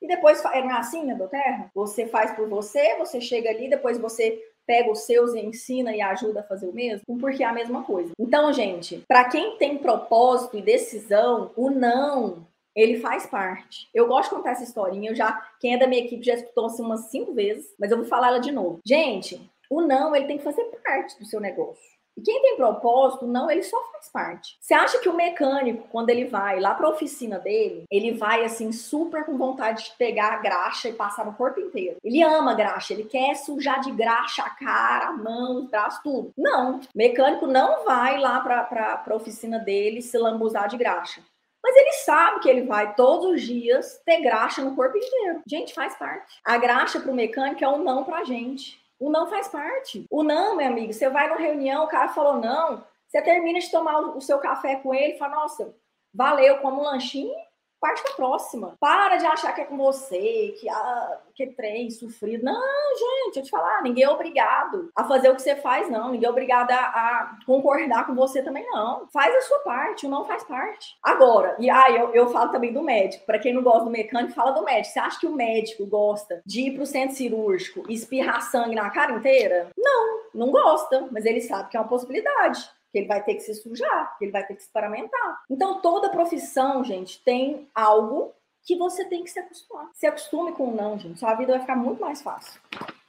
e 0.00 0.06
depois, 0.06 0.44
é, 0.46 0.60
não 0.60 0.70
é 0.70 0.78
assim, 0.78 1.04
né, 1.04 1.14
do 1.14 1.28
Terra? 1.28 1.70
Você 1.74 2.06
faz 2.06 2.32
por 2.32 2.48
você, 2.48 2.96
você 2.96 3.20
chega 3.20 3.50
ali, 3.50 3.68
depois 3.68 3.98
você 3.98 4.40
pega 4.66 4.90
os 4.90 5.00
seus 5.00 5.34
e 5.34 5.40
ensina 5.40 5.94
e 5.94 6.00
ajuda 6.00 6.40
a 6.40 6.44
fazer 6.44 6.66
o 6.66 6.72
mesmo, 6.72 7.18
porque 7.18 7.42
é 7.42 7.46
a 7.46 7.52
mesma 7.52 7.82
coisa. 7.82 8.12
Então, 8.18 8.52
gente, 8.52 9.04
para 9.08 9.24
quem 9.24 9.56
tem 9.56 9.78
propósito 9.78 10.56
e 10.56 10.62
decisão, 10.62 11.50
o 11.56 11.68
não 11.70 12.46
ele 12.74 13.00
faz 13.00 13.26
parte. 13.26 13.88
Eu 13.94 14.06
gosto 14.06 14.30
de 14.30 14.36
contar 14.36 14.52
essa 14.52 14.64
historinha. 14.64 15.10
Eu 15.10 15.14
já, 15.14 15.32
quem 15.60 15.74
é 15.74 15.78
da 15.78 15.86
minha 15.86 16.04
equipe 16.04 16.24
já 16.24 16.34
escutou 16.34 16.66
assim 16.66 16.82
umas 16.82 17.10
cinco 17.10 17.32
vezes, 17.32 17.74
mas 17.78 17.90
eu 17.90 17.96
vou 17.96 18.06
falar 18.06 18.28
ela 18.28 18.38
de 18.38 18.52
novo. 18.52 18.80
Gente, 18.84 19.40
o 19.70 19.80
não 19.80 20.14
ele 20.14 20.26
tem 20.26 20.38
que 20.38 20.44
fazer 20.44 20.64
parte 20.84 21.18
do 21.18 21.24
seu 21.24 21.40
negócio. 21.40 21.92
E 22.16 22.20
quem 22.20 22.42
tem 22.42 22.56
propósito, 22.56 23.26
não, 23.26 23.50
ele 23.50 23.62
só 23.62 23.76
faz 23.90 24.08
parte. 24.10 24.56
Você 24.60 24.74
acha 24.74 24.98
que 24.98 25.08
o 25.08 25.16
mecânico, 25.16 25.88
quando 25.88 26.10
ele 26.10 26.26
vai 26.26 26.60
lá 26.60 26.74
para 26.74 26.86
a 26.86 26.90
oficina 26.90 27.38
dele, 27.38 27.84
ele 27.90 28.12
vai 28.12 28.44
assim 28.44 28.70
super 28.70 29.24
com 29.24 29.38
vontade 29.38 29.84
de 29.84 29.92
pegar 29.96 30.34
a 30.34 30.36
graxa 30.36 30.88
e 30.88 30.92
passar 30.92 31.24
no 31.24 31.32
corpo 31.32 31.60
inteiro? 31.60 31.96
Ele 32.04 32.22
ama 32.22 32.54
graxa, 32.54 32.92
ele 32.92 33.04
quer 33.04 33.34
sujar 33.34 33.80
de 33.80 33.90
graxa 33.92 34.42
a 34.42 34.50
cara, 34.50 35.08
a 35.08 35.12
mão, 35.12 35.56
os 35.56 35.70
braços, 35.70 36.02
tudo. 36.02 36.32
Não, 36.36 36.76
o 36.76 36.80
mecânico 36.94 37.46
não 37.46 37.84
vai 37.84 38.18
lá 38.18 38.40
para 38.40 39.02
a 39.06 39.14
oficina 39.14 39.58
dele 39.58 40.02
se 40.02 40.18
lambuzar 40.18 40.68
de 40.68 40.76
graxa. 40.76 41.22
Mas 41.62 41.76
ele 41.76 41.92
sabe 41.92 42.40
que 42.40 42.48
ele 42.48 42.62
vai 42.62 42.94
todos 42.94 43.26
os 43.26 43.42
dias 43.42 44.00
ter 44.04 44.20
graxa 44.20 44.62
no 44.62 44.74
corpo 44.74 44.96
inteiro. 44.96 45.42
Gente, 45.46 45.72
faz 45.72 45.94
parte. 45.96 46.40
A 46.44 46.58
graxa 46.58 46.98
para 46.98 47.10
o 47.10 47.14
mecânico 47.14 47.64
é 47.64 47.68
um 47.68 47.84
não 47.84 48.02
para 48.02 48.24
gente. 48.24 48.80
O 48.98 49.10
não 49.10 49.28
faz 49.28 49.48
parte. 49.48 50.06
O 50.10 50.22
não, 50.22 50.56
meu 50.56 50.66
amigo, 50.66 50.92
você 50.92 51.08
vai 51.08 51.28
numa 51.28 51.40
reunião, 51.40 51.84
o 51.84 51.88
cara 51.88 52.08
falou 52.08 52.40
não, 52.40 52.84
você 53.08 53.20
termina 53.20 53.58
de 53.58 53.70
tomar 53.70 54.00
o 54.00 54.20
seu 54.20 54.38
café 54.38 54.76
com 54.76 54.94
ele 54.94 55.14
e 55.14 55.18
fala, 55.18 55.36
nossa, 55.36 55.74
valeu, 56.14 56.58
como 56.58 56.80
um 56.80 56.84
lanchinho, 56.84 57.34
parte 57.82 58.00
para 58.00 58.12
a 58.12 58.16
próxima. 58.16 58.76
Para 58.78 59.16
de 59.16 59.26
achar 59.26 59.52
que 59.52 59.60
é 59.60 59.64
com 59.64 59.76
você, 59.76 60.54
que, 60.60 60.68
ah, 60.68 61.18
que 61.34 61.48
trem 61.48 61.90
sofrido. 61.90 62.44
Não, 62.44 62.62
gente, 62.96 63.38
eu 63.38 63.42
te 63.42 63.50
falar, 63.50 63.82
ninguém 63.82 64.04
é 64.04 64.08
obrigado 64.08 64.88
a 64.94 65.02
fazer 65.02 65.28
o 65.30 65.34
que 65.34 65.42
você 65.42 65.56
faz, 65.56 65.90
não. 65.90 66.12
Ninguém 66.12 66.28
é 66.28 66.30
obrigado 66.30 66.70
a, 66.70 66.76
a 66.76 67.36
concordar 67.44 68.06
com 68.06 68.14
você 68.14 68.40
também, 68.40 68.64
não. 68.70 69.08
Faz 69.12 69.34
a 69.34 69.40
sua 69.42 69.58
parte, 69.58 70.06
o 70.06 70.08
não 70.08 70.24
faz 70.24 70.44
parte. 70.44 70.96
Agora, 71.02 71.56
e 71.58 71.68
aí 71.68 71.96
ah, 71.96 72.00
eu, 72.00 72.14
eu 72.14 72.28
falo 72.28 72.52
também 72.52 72.72
do 72.72 72.82
médico. 72.82 73.26
Para 73.26 73.40
quem 73.40 73.52
não 73.52 73.62
gosta 73.62 73.84
do 73.84 73.90
mecânico, 73.90 74.32
fala 74.32 74.52
do 74.52 74.62
médico. 74.62 74.92
Você 74.92 75.00
acha 75.00 75.18
que 75.18 75.26
o 75.26 75.34
médico 75.34 75.84
gosta 75.84 76.40
de 76.46 76.68
ir 76.68 76.74
para 76.74 76.84
o 76.84 76.86
centro 76.86 77.16
cirúrgico 77.16 77.82
e 77.88 77.94
espirrar 77.94 78.42
sangue 78.42 78.76
na 78.76 78.90
cara 78.90 79.12
inteira? 79.12 79.70
Não, 79.76 80.20
não 80.32 80.52
gosta, 80.52 81.08
mas 81.10 81.26
ele 81.26 81.40
sabe 81.40 81.68
que 81.68 81.76
é 81.76 81.80
uma 81.80 81.88
possibilidade 81.88 82.70
que 82.92 82.98
ele 82.98 83.08
vai 83.08 83.24
ter 83.24 83.34
que 83.34 83.40
se 83.40 83.54
sujar, 83.54 84.16
que 84.18 84.26
ele 84.26 84.32
vai 84.32 84.46
ter 84.46 84.54
que 84.54 84.62
se 84.62 84.70
paramentar. 84.70 85.42
Então, 85.50 85.80
toda 85.80 86.10
profissão, 86.10 86.84
gente, 86.84 87.22
tem 87.24 87.68
algo 87.74 88.32
que 88.62 88.76
você 88.76 89.04
tem 89.06 89.24
que 89.24 89.30
se 89.30 89.40
acostumar. 89.40 89.88
Se 89.94 90.06
acostume 90.06 90.52
com 90.52 90.68
o 90.68 90.74
não, 90.74 90.98
gente. 90.98 91.18
Sua 91.18 91.34
vida 91.34 91.52
vai 91.52 91.60
ficar 91.60 91.76
muito 91.76 92.00
mais 92.00 92.22
fácil. 92.22 92.60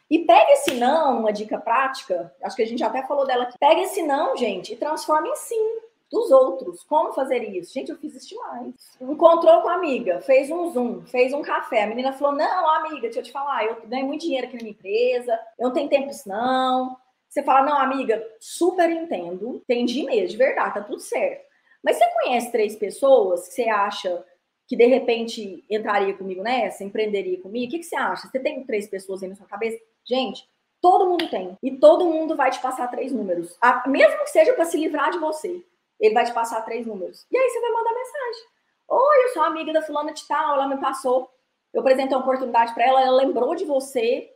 E 0.09 0.19
pega 0.19 0.51
esse 0.51 0.75
não, 0.75 1.19
uma 1.19 1.33
dica 1.33 1.59
prática, 1.59 2.33
acho 2.41 2.55
que 2.55 2.61
a 2.61 2.67
gente 2.67 2.79
já 2.79 2.87
até 2.87 3.03
falou 3.03 3.25
dela 3.25 3.43
aqui. 3.43 3.57
Pega 3.59 3.81
esse 3.81 4.01
não, 4.03 4.37
gente, 4.37 4.73
e 4.73 4.75
transforma 4.75 5.27
em 5.27 5.35
sim 5.35 5.79
dos 6.11 6.31
outros. 6.31 6.83
Como 6.83 7.13
fazer 7.13 7.43
isso? 7.43 7.73
Gente, 7.73 7.89
eu 7.89 7.97
fiz 7.97 8.15
isso 8.15 8.29
demais. 8.29 8.75
Encontrou 9.01 9.61
com 9.61 9.69
a 9.69 9.73
amiga, 9.73 10.21
fez 10.21 10.51
um 10.51 10.71
zoom, 10.71 11.01
fez 11.07 11.33
um 11.33 11.41
café. 11.41 11.83
A 11.83 11.87
menina 11.87 12.13
falou: 12.13 12.35
Não, 12.35 12.69
amiga, 12.69 13.01
deixa 13.01 13.19
eu 13.19 13.23
te 13.23 13.31
falar, 13.31 13.65
eu 13.65 13.81
ganho 13.87 14.05
muito 14.05 14.21
dinheiro 14.21 14.47
aqui 14.47 14.55
na 14.55 14.61
minha 14.61 14.73
empresa, 14.73 15.39
eu 15.57 15.65
não 15.65 15.73
tenho 15.73 15.89
tempo 15.89 16.09
isso, 16.09 16.29
não. 16.29 16.95
Você 17.33 17.41
fala, 17.41 17.65
não, 17.65 17.77
amiga, 17.79 18.23
super 18.39 18.87
entendo, 18.91 19.55
entendi 19.55 20.03
mesmo, 20.03 20.27
de 20.27 20.37
verdade, 20.37 20.75
tá 20.75 20.81
tudo 20.81 20.99
certo. 20.99 21.43
Mas 21.83 21.97
você 21.97 22.05
conhece 22.13 22.51
três 22.51 22.75
pessoas 22.75 23.47
que 23.47 23.55
você 23.55 23.63
acha 23.69 24.23
que 24.67 24.75
de 24.75 24.85
repente 24.85 25.65
entraria 25.67 26.13
comigo 26.13 26.43
nessa, 26.43 26.83
empreenderia 26.83 27.41
comigo? 27.41 27.65
O 27.65 27.69
que, 27.71 27.79
que 27.79 27.85
você 27.85 27.95
acha? 27.95 28.27
Você 28.27 28.39
tem 28.39 28.63
três 28.63 28.87
pessoas 28.87 29.23
aí 29.23 29.29
na 29.29 29.35
sua 29.35 29.47
cabeça? 29.47 29.79
Gente, 30.05 30.47
todo 30.79 31.09
mundo 31.09 31.27
tem. 31.27 31.57
E 31.63 31.71
todo 31.71 32.05
mundo 32.05 32.35
vai 32.35 32.51
te 32.51 32.61
passar 32.61 32.87
três 32.89 33.11
números. 33.11 33.57
Mesmo 33.87 34.19
que 34.19 34.29
seja 34.29 34.53
para 34.53 34.65
se 34.65 34.77
livrar 34.77 35.09
de 35.09 35.17
você, 35.17 35.65
ele 35.99 36.13
vai 36.13 36.25
te 36.25 36.33
passar 36.33 36.61
três 36.61 36.85
números. 36.85 37.25
E 37.31 37.35
aí 37.35 37.49
você 37.49 37.59
vai 37.59 37.71
mandar 37.71 37.95
mensagem. 37.95 38.43
Oi, 38.89 39.23
eu 39.23 39.29
sou 39.29 39.41
amiga 39.41 39.73
da 39.73 39.81
fulana 39.81 40.13
de 40.13 40.27
tal, 40.27 40.53
ela 40.53 40.67
me 40.67 40.77
passou. 40.77 41.27
Eu 41.73 41.81
apresentei 41.81 42.15
uma 42.15 42.21
oportunidade 42.21 42.75
para 42.75 42.85
ela, 42.85 43.01
ela 43.01 43.17
lembrou 43.17 43.55
de 43.55 43.65
você 43.65 44.29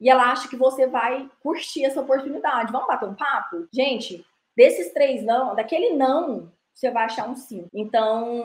e 0.00 0.10
ela 0.10 0.30
acha 0.30 0.48
que 0.48 0.56
você 0.56 0.86
vai 0.86 1.28
curtir 1.40 1.84
essa 1.84 2.00
oportunidade. 2.00 2.72
Vamos 2.72 2.88
bater 2.88 3.08
um 3.08 3.14
papo? 3.14 3.66
Gente, 3.72 4.24
desses 4.56 4.92
três 4.92 5.22
não, 5.22 5.54
daquele 5.54 5.90
não, 5.90 6.50
você 6.74 6.90
vai 6.90 7.04
achar 7.04 7.28
um 7.28 7.34
sim. 7.34 7.66
Então, 7.72 8.44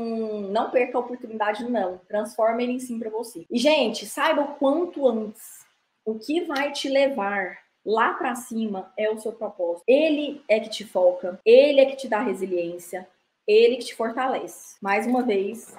não 0.50 0.70
perca 0.70 0.98
a 0.98 1.02
oportunidade 1.02 1.70
não. 1.70 2.00
Transforma 2.08 2.62
ele 2.64 2.74
em 2.74 2.80
sim 2.80 2.98
para 2.98 3.10
você. 3.10 3.46
E, 3.52 3.58
gente, 3.58 4.06
saiba 4.06 4.42
o 4.42 4.56
quanto 4.56 5.08
antes 5.08 5.66
o 6.06 6.18
que 6.18 6.42
vai 6.42 6.72
te 6.72 6.88
levar 6.90 7.60
lá 7.86 8.14
para 8.14 8.36
cima 8.36 8.92
é 8.98 9.10
o 9.10 9.20
seu 9.20 9.34
propósito. 9.34 9.84
Ele 9.88 10.42
é 10.48 10.60
que 10.60 10.70
te 10.70 10.86
foca, 10.86 11.40
ele 11.46 11.82
é 11.82 11.86
que 11.86 11.96
te 11.96 12.08
dá 12.08 12.20
resiliência, 12.22 13.08
ele 13.48 13.78
que 13.78 13.86
te 13.86 13.96
fortalece. 13.96 14.78
Mais 14.82 15.06
uma 15.06 15.24
vez, 15.24 15.76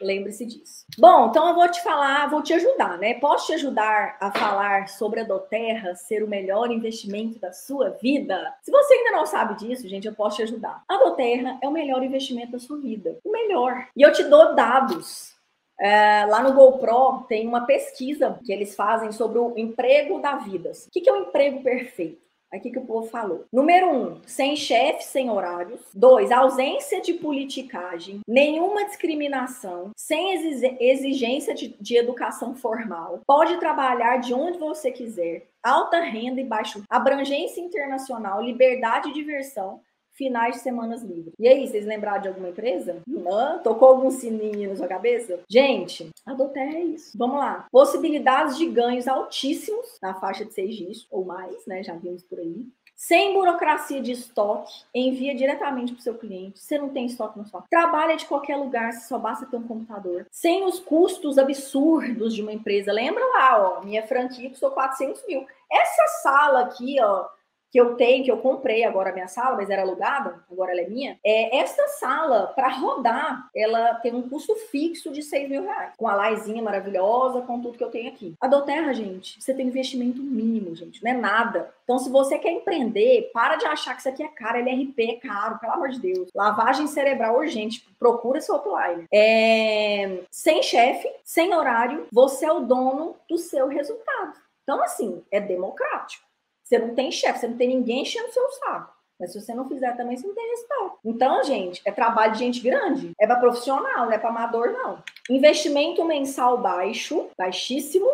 Lembre-se 0.00 0.46
disso. 0.46 0.84
Bom, 0.98 1.28
então 1.28 1.48
eu 1.48 1.54
vou 1.54 1.68
te 1.68 1.82
falar, 1.82 2.28
vou 2.28 2.42
te 2.42 2.52
ajudar, 2.52 2.98
né? 2.98 3.14
Posso 3.14 3.46
te 3.46 3.54
ajudar 3.54 4.16
a 4.20 4.30
falar 4.30 4.88
sobre 4.88 5.20
a 5.20 5.24
Doterra 5.24 5.94
ser 5.94 6.22
o 6.22 6.28
melhor 6.28 6.70
investimento 6.70 7.38
da 7.38 7.52
sua 7.52 7.90
vida? 7.90 8.54
Se 8.62 8.70
você 8.70 8.94
ainda 8.94 9.12
não 9.12 9.26
sabe 9.26 9.56
disso, 9.56 9.88
gente, 9.88 10.06
eu 10.06 10.14
posso 10.14 10.36
te 10.36 10.42
ajudar. 10.42 10.82
A 10.88 10.96
Doterra 10.96 11.58
é 11.62 11.68
o 11.68 11.72
melhor 11.72 12.02
investimento 12.02 12.52
da 12.52 12.58
sua 12.58 12.78
vida. 12.78 13.18
O 13.24 13.30
melhor. 13.30 13.88
E 13.96 14.02
eu 14.02 14.12
te 14.12 14.24
dou 14.24 14.54
dados. 14.54 15.34
É, 15.78 16.24
lá 16.26 16.42
no 16.42 16.52
GoPro 16.52 17.24
tem 17.28 17.48
uma 17.48 17.66
pesquisa 17.66 18.38
que 18.44 18.52
eles 18.52 18.76
fazem 18.76 19.10
sobre 19.10 19.38
o 19.38 19.54
emprego 19.56 20.20
da 20.20 20.36
vida. 20.36 20.70
O 20.70 20.90
que 20.90 21.08
é 21.08 21.12
o 21.12 21.16
emprego 21.16 21.62
perfeito? 21.62 22.22
Aqui 22.54 22.70
que 22.70 22.78
o 22.78 22.86
povo 22.86 23.08
falou. 23.08 23.44
Número 23.52 23.90
um, 23.90 24.20
sem 24.26 24.54
chefe, 24.54 25.02
sem 25.04 25.28
horários. 25.28 25.80
Dois, 25.92 26.30
ausência 26.30 27.00
de 27.00 27.14
politicagem, 27.14 28.20
nenhuma 28.28 28.84
discriminação, 28.84 29.90
sem 29.96 30.32
exigência 30.80 31.52
de, 31.52 31.74
de 31.80 31.96
educação 31.96 32.54
formal. 32.54 33.20
Pode 33.26 33.58
trabalhar 33.58 34.18
de 34.18 34.32
onde 34.32 34.58
você 34.58 34.92
quiser. 34.92 35.46
Alta 35.62 35.98
renda 36.00 36.40
e 36.40 36.44
baixo. 36.44 36.82
Abrangência 36.88 37.60
internacional, 37.60 38.40
liberdade 38.40 39.08
e 39.08 39.14
diversão 39.14 39.80
finais 40.14 40.56
de 40.56 40.62
semanas 40.62 41.02
livres. 41.02 41.34
E 41.38 41.46
aí, 41.46 41.66
vocês 41.66 41.84
lembraram 41.84 42.22
de 42.22 42.28
alguma 42.28 42.48
empresa? 42.48 43.02
Não? 43.06 43.62
Tocou 43.62 43.88
algum 43.88 44.10
sininho 44.10 44.70
na 44.70 44.76
sua 44.76 44.88
cabeça? 44.88 45.40
Gente, 45.48 46.10
a 46.24 46.32
Doterra 46.32 46.76
é 46.76 46.84
isso. 46.84 47.16
Vamos 47.18 47.38
lá. 47.38 47.66
Possibilidades 47.70 48.56
de 48.56 48.66
ganhos 48.66 49.06
altíssimos 49.08 49.98
na 50.02 50.14
faixa 50.14 50.44
de 50.44 50.54
seis 50.54 50.74
dígitos 50.74 51.06
ou 51.10 51.24
mais, 51.24 51.66
né? 51.66 51.82
Já 51.82 51.94
vimos 51.94 52.22
por 52.22 52.38
aí. 52.38 52.66
Sem 52.96 53.34
burocracia 53.34 54.00
de 54.00 54.12
estoque, 54.12 54.72
envia 54.94 55.34
diretamente 55.34 55.92
para 55.92 56.00
o 56.00 56.02
seu 56.02 56.14
cliente. 56.14 56.60
Você 56.60 56.78
não 56.78 56.90
tem 56.90 57.06
estoque 57.06 57.38
na 57.38 57.44
sua 57.44 57.64
Trabalha 57.68 58.16
de 58.16 58.24
qualquer 58.24 58.56
lugar, 58.56 58.92
só 58.92 59.18
basta 59.18 59.46
ter 59.46 59.56
um 59.56 59.66
computador. 59.66 60.26
Sem 60.30 60.64
os 60.64 60.78
custos 60.78 61.36
absurdos 61.36 62.34
de 62.34 62.40
uma 62.40 62.52
empresa. 62.52 62.92
Lembra 62.92 63.24
lá, 63.26 63.78
ó, 63.78 63.84
minha 63.84 64.06
franquia 64.06 64.48
custou 64.48 64.70
400 64.70 65.26
mil. 65.26 65.44
Essa 65.70 66.06
sala 66.22 66.60
aqui, 66.60 66.96
ó, 67.00 67.26
que 67.74 67.80
eu 67.80 67.96
tenho, 67.96 68.22
que 68.22 68.30
eu 68.30 68.36
comprei 68.36 68.84
agora 68.84 69.10
a 69.10 69.12
minha 69.12 69.26
sala, 69.26 69.56
mas 69.56 69.68
era 69.68 69.82
alugada, 69.82 70.44
agora 70.48 70.70
ela 70.70 70.82
é 70.82 70.88
minha. 70.88 71.18
É, 71.26 71.58
essa 71.58 71.88
sala, 71.88 72.52
para 72.54 72.68
rodar, 72.68 73.48
ela 73.52 73.94
tem 73.94 74.14
um 74.14 74.28
custo 74.28 74.54
fixo 74.70 75.10
de 75.10 75.24
6 75.24 75.50
mil 75.50 75.64
reais. 75.64 75.92
Com 75.96 76.06
a 76.06 76.14
laizinha 76.14 76.62
maravilhosa, 76.62 77.40
com 77.40 77.60
tudo 77.60 77.76
que 77.76 77.82
eu 77.82 77.90
tenho 77.90 78.08
aqui. 78.08 78.36
A 78.40 78.46
Doterra, 78.46 78.94
gente, 78.94 79.42
você 79.42 79.52
tem 79.52 79.66
investimento 79.66 80.22
mínimo, 80.22 80.76
gente, 80.76 81.02
não 81.02 81.10
é 81.10 81.14
nada. 81.14 81.74
Então, 81.82 81.98
se 81.98 82.08
você 82.10 82.38
quer 82.38 82.52
empreender, 82.52 83.32
para 83.34 83.56
de 83.56 83.66
achar 83.66 83.94
que 83.94 83.98
isso 83.98 84.08
aqui 84.08 84.22
é 84.22 84.28
caro, 84.28 84.58
LRP 84.58 85.10
é 85.10 85.16
caro, 85.16 85.58
pelo 85.58 85.72
amor 85.72 85.88
de 85.88 85.98
Deus. 85.98 86.30
Lavagem 86.32 86.86
cerebral 86.86 87.36
urgente, 87.36 87.84
procura 87.98 88.40
seu 88.40 88.54
offline. 88.54 89.08
É... 89.12 90.20
Sem 90.30 90.62
chefe, 90.62 91.10
sem 91.24 91.52
horário, 91.52 92.06
você 92.12 92.46
é 92.46 92.52
o 92.52 92.60
dono 92.60 93.16
do 93.28 93.36
seu 93.36 93.66
resultado. 93.66 94.38
Então, 94.62 94.80
assim, 94.80 95.24
é 95.28 95.40
democrático. 95.40 96.24
Você 96.64 96.78
não 96.78 96.94
tem 96.94 97.12
chefe, 97.12 97.40
você 97.40 97.48
não 97.48 97.56
tem 97.56 97.68
ninguém 97.68 98.02
enchendo 98.02 98.28
o 98.28 98.32
seu 98.32 98.50
saco. 98.52 98.94
Mas 99.20 99.32
se 99.32 99.40
você 99.40 99.54
não 99.54 99.68
fizer 99.68 99.96
também, 99.96 100.16
você 100.16 100.26
não 100.26 100.34
tem 100.34 100.50
resultado. 100.50 100.98
Então, 101.04 101.44
gente, 101.44 101.80
é 101.84 101.92
trabalho 101.92 102.32
de 102.32 102.38
gente 102.38 102.60
grande. 102.60 103.12
É 103.20 103.26
para 103.26 103.38
profissional, 103.38 104.06
não 104.06 104.12
é 104.12 104.18
para 104.18 104.30
amador, 104.30 104.72
não. 104.72 105.02
Investimento 105.30 106.04
mensal 106.04 106.58
baixo, 106.58 107.28
baixíssimo, 107.38 108.10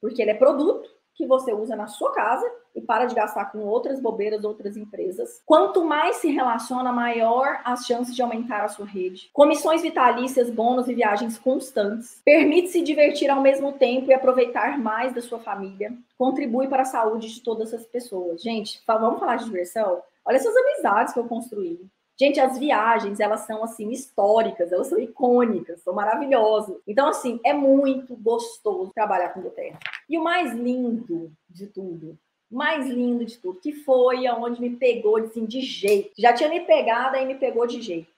porque 0.00 0.20
ele 0.20 0.32
é 0.32 0.34
produto 0.34 0.90
que 1.20 1.26
você 1.26 1.52
usa 1.52 1.76
na 1.76 1.86
sua 1.86 2.12
casa 2.12 2.50
e 2.74 2.80
para 2.80 3.04
de 3.04 3.14
gastar 3.14 3.52
com 3.52 3.58
outras 3.58 4.00
bobeiras, 4.00 4.42
outras 4.42 4.74
empresas. 4.74 5.42
Quanto 5.44 5.84
mais 5.84 6.16
se 6.16 6.30
relaciona, 6.30 6.90
maior 6.90 7.60
as 7.62 7.84
chances 7.84 8.14
de 8.14 8.22
aumentar 8.22 8.64
a 8.64 8.68
sua 8.68 8.86
rede. 8.86 9.28
Comissões 9.34 9.82
vitalícias, 9.82 10.48
bônus 10.48 10.88
e 10.88 10.94
viagens 10.94 11.38
constantes. 11.38 12.22
Permite 12.24 12.68
se 12.68 12.80
divertir 12.80 13.28
ao 13.28 13.42
mesmo 13.42 13.74
tempo 13.74 14.10
e 14.10 14.14
aproveitar 14.14 14.78
mais 14.78 15.12
da 15.12 15.20
sua 15.20 15.38
família. 15.40 15.92
Contribui 16.16 16.68
para 16.68 16.82
a 16.82 16.86
saúde 16.86 17.28
de 17.34 17.42
todas 17.42 17.74
as 17.74 17.84
pessoas. 17.84 18.40
Gente, 18.40 18.80
vamos 18.86 19.20
falar 19.20 19.36
de 19.36 19.44
diversão? 19.44 20.02
Olha 20.24 20.36
essas 20.36 20.56
amizades 20.56 21.12
que 21.12 21.20
eu 21.20 21.28
construí. 21.28 21.80
Gente, 22.18 22.38
as 22.38 22.58
viagens, 22.58 23.18
elas 23.18 23.40
são 23.40 23.64
assim 23.64 23.90
históricas, 23.90 24.70
elas 24.70 24.88
são 24.88 24.98
icônicas, 24.98 25.80
são 25.80 25.94
maravilhosas. 25.94 26.76
Então, 26.86 27.08
assim, 27.08 27.40
é 27.42 27.54
muito 27.54 28.14
gostoso 28.14 28.92
trabalhar 28.94 29.30
com 29.30 29.40
Doterra. 29.40 29.78
E 30.10 30.18
o 30.18 30.24
mais 30.24 30.52
lindo 30.52 31.30
de 31.48 31.68
tudo, 31.68 32.18
mais 32.50 32.88
lindo 32.88 33.24
de 33.24 33.38
tudo, 33.38 33.60
que 33.60 33.72
foi 33.72 34.26
aonde 34.26 34.60
me 34.60 34.70
pegou 34.70 35.16
assim, 35.16 35.46
de 35.46 35.60
jeito. 35.60 36.10
Já 36.18 36.32
tinha 36.32 36.48
me 36.48 36.58
pegado, 36.62 37.14
aí 37.14 37.24
me 37.24 37.36
pegou 37.36 37.64
de 37.64 37.80
jeito. 37.80 38.10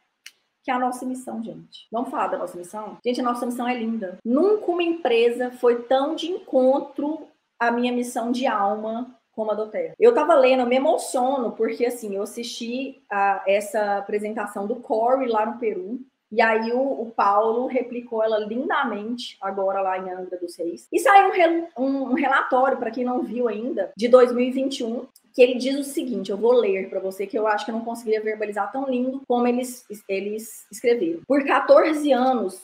Que 0.64 0.70
é 0.70 0.74
a 0.74 0.78
nossa 0.78 1.04
missão, 1.04 1.42
gente. 1.42 1.86
Vamos 1.92 2.08
falar 2.08 2.28
da 2.28 2.38
nossa 2.38 2.56
missão? 2.56 2.96
Gente, 3.04 3.20
a 3.20 3.24
nossa 3.24 3.44
missão 3.44 3.68
é 3.68 3.78
linda. 3.78 4.16
Nunca 4.24 4.70
uma 4.70 4.82
empresa 4.82 5.50
foi 5.50 5.82
tão 5.82 6.14
de 6.14 6.30
encontro 6.30 7.26
à 7.60 7.70
minha 7.70 7.92
missão 7.92 8.32
de 8.32 8.46
alma 8.46 9.14
como 9.32 9.50
a 9.50 9.54
do 9.54 9.66
Terra. 9.66 9.94
Eu 9.98 10.14
tava 10.14 10.34
lendo, 10.34 10.60
eu 10.60 10.66
me 10.66 10.76
emociono, 10.76 11.52
porque 11.52 11.84
assim, 11.84 12.14
eu 12.14 12.22
assisti 12.22 13.02
a, 13.10 13.42
essa 13.46 13.98
apresentação 13.98 14.66
do 14.66 14.76
Corey 14.76 15.28
lá 15.28 15.44
no 15.44 15.58
Peru, 15.58 16.00
e 16.32 16.40
aí 16.40 16.72
o, 16.72 17.02
o, 17.02 17.12
Paulo 17.14 17.66
replicou 17.66 18.22
ela 18.22 18.38
lindamente 18.38 19.36
agora 19.40 19.82
lá 19.82 19.98
em 19.98 20.10
Angra 20.10 20.38
dos 20.38 20.56
Reis. 20.56 20.88
E 20.90 20.98
saiu 20.98 21.30
um, 21.76 21.84
um, 21.84 22.02
um 22.10 22.14
relatório, 22.14 22.78
para 22.78 22.90
quem 22.90 23.04
não 23.04 23.22
viu 23.22 23.48
ainda, 23.48 23.92
de 23.94 24.08
2021, 24.08 25.06
que 25.34 25.42
ele 25.42 25.54
diz 25.54 25.78
o 25.78 25.84
seguinte, 25.84 26.30
eu 26.30 26.36
vou 26.36 26.52
ler 26.52 26.88
para 26.88 27.00
você, 27.00 27.26
que 27.26 27.38
eu 27.38 27.46
acho 27.46 27.64
que 27.64 27.70
eu 27.70 27.74
não 27.74 27.84
conseguiria 27.84 28.22
verbalizar 28.22 28.70
tão 28.70 28.88
lindo 28.88 29.22
como 29.26 29.46
eles, 29.46 29.84
eles 30.08 30.66
escreveram. 30.70 31.20
Por 31.26 31.44
14 31.44 32.12
anos, 32.12 32.62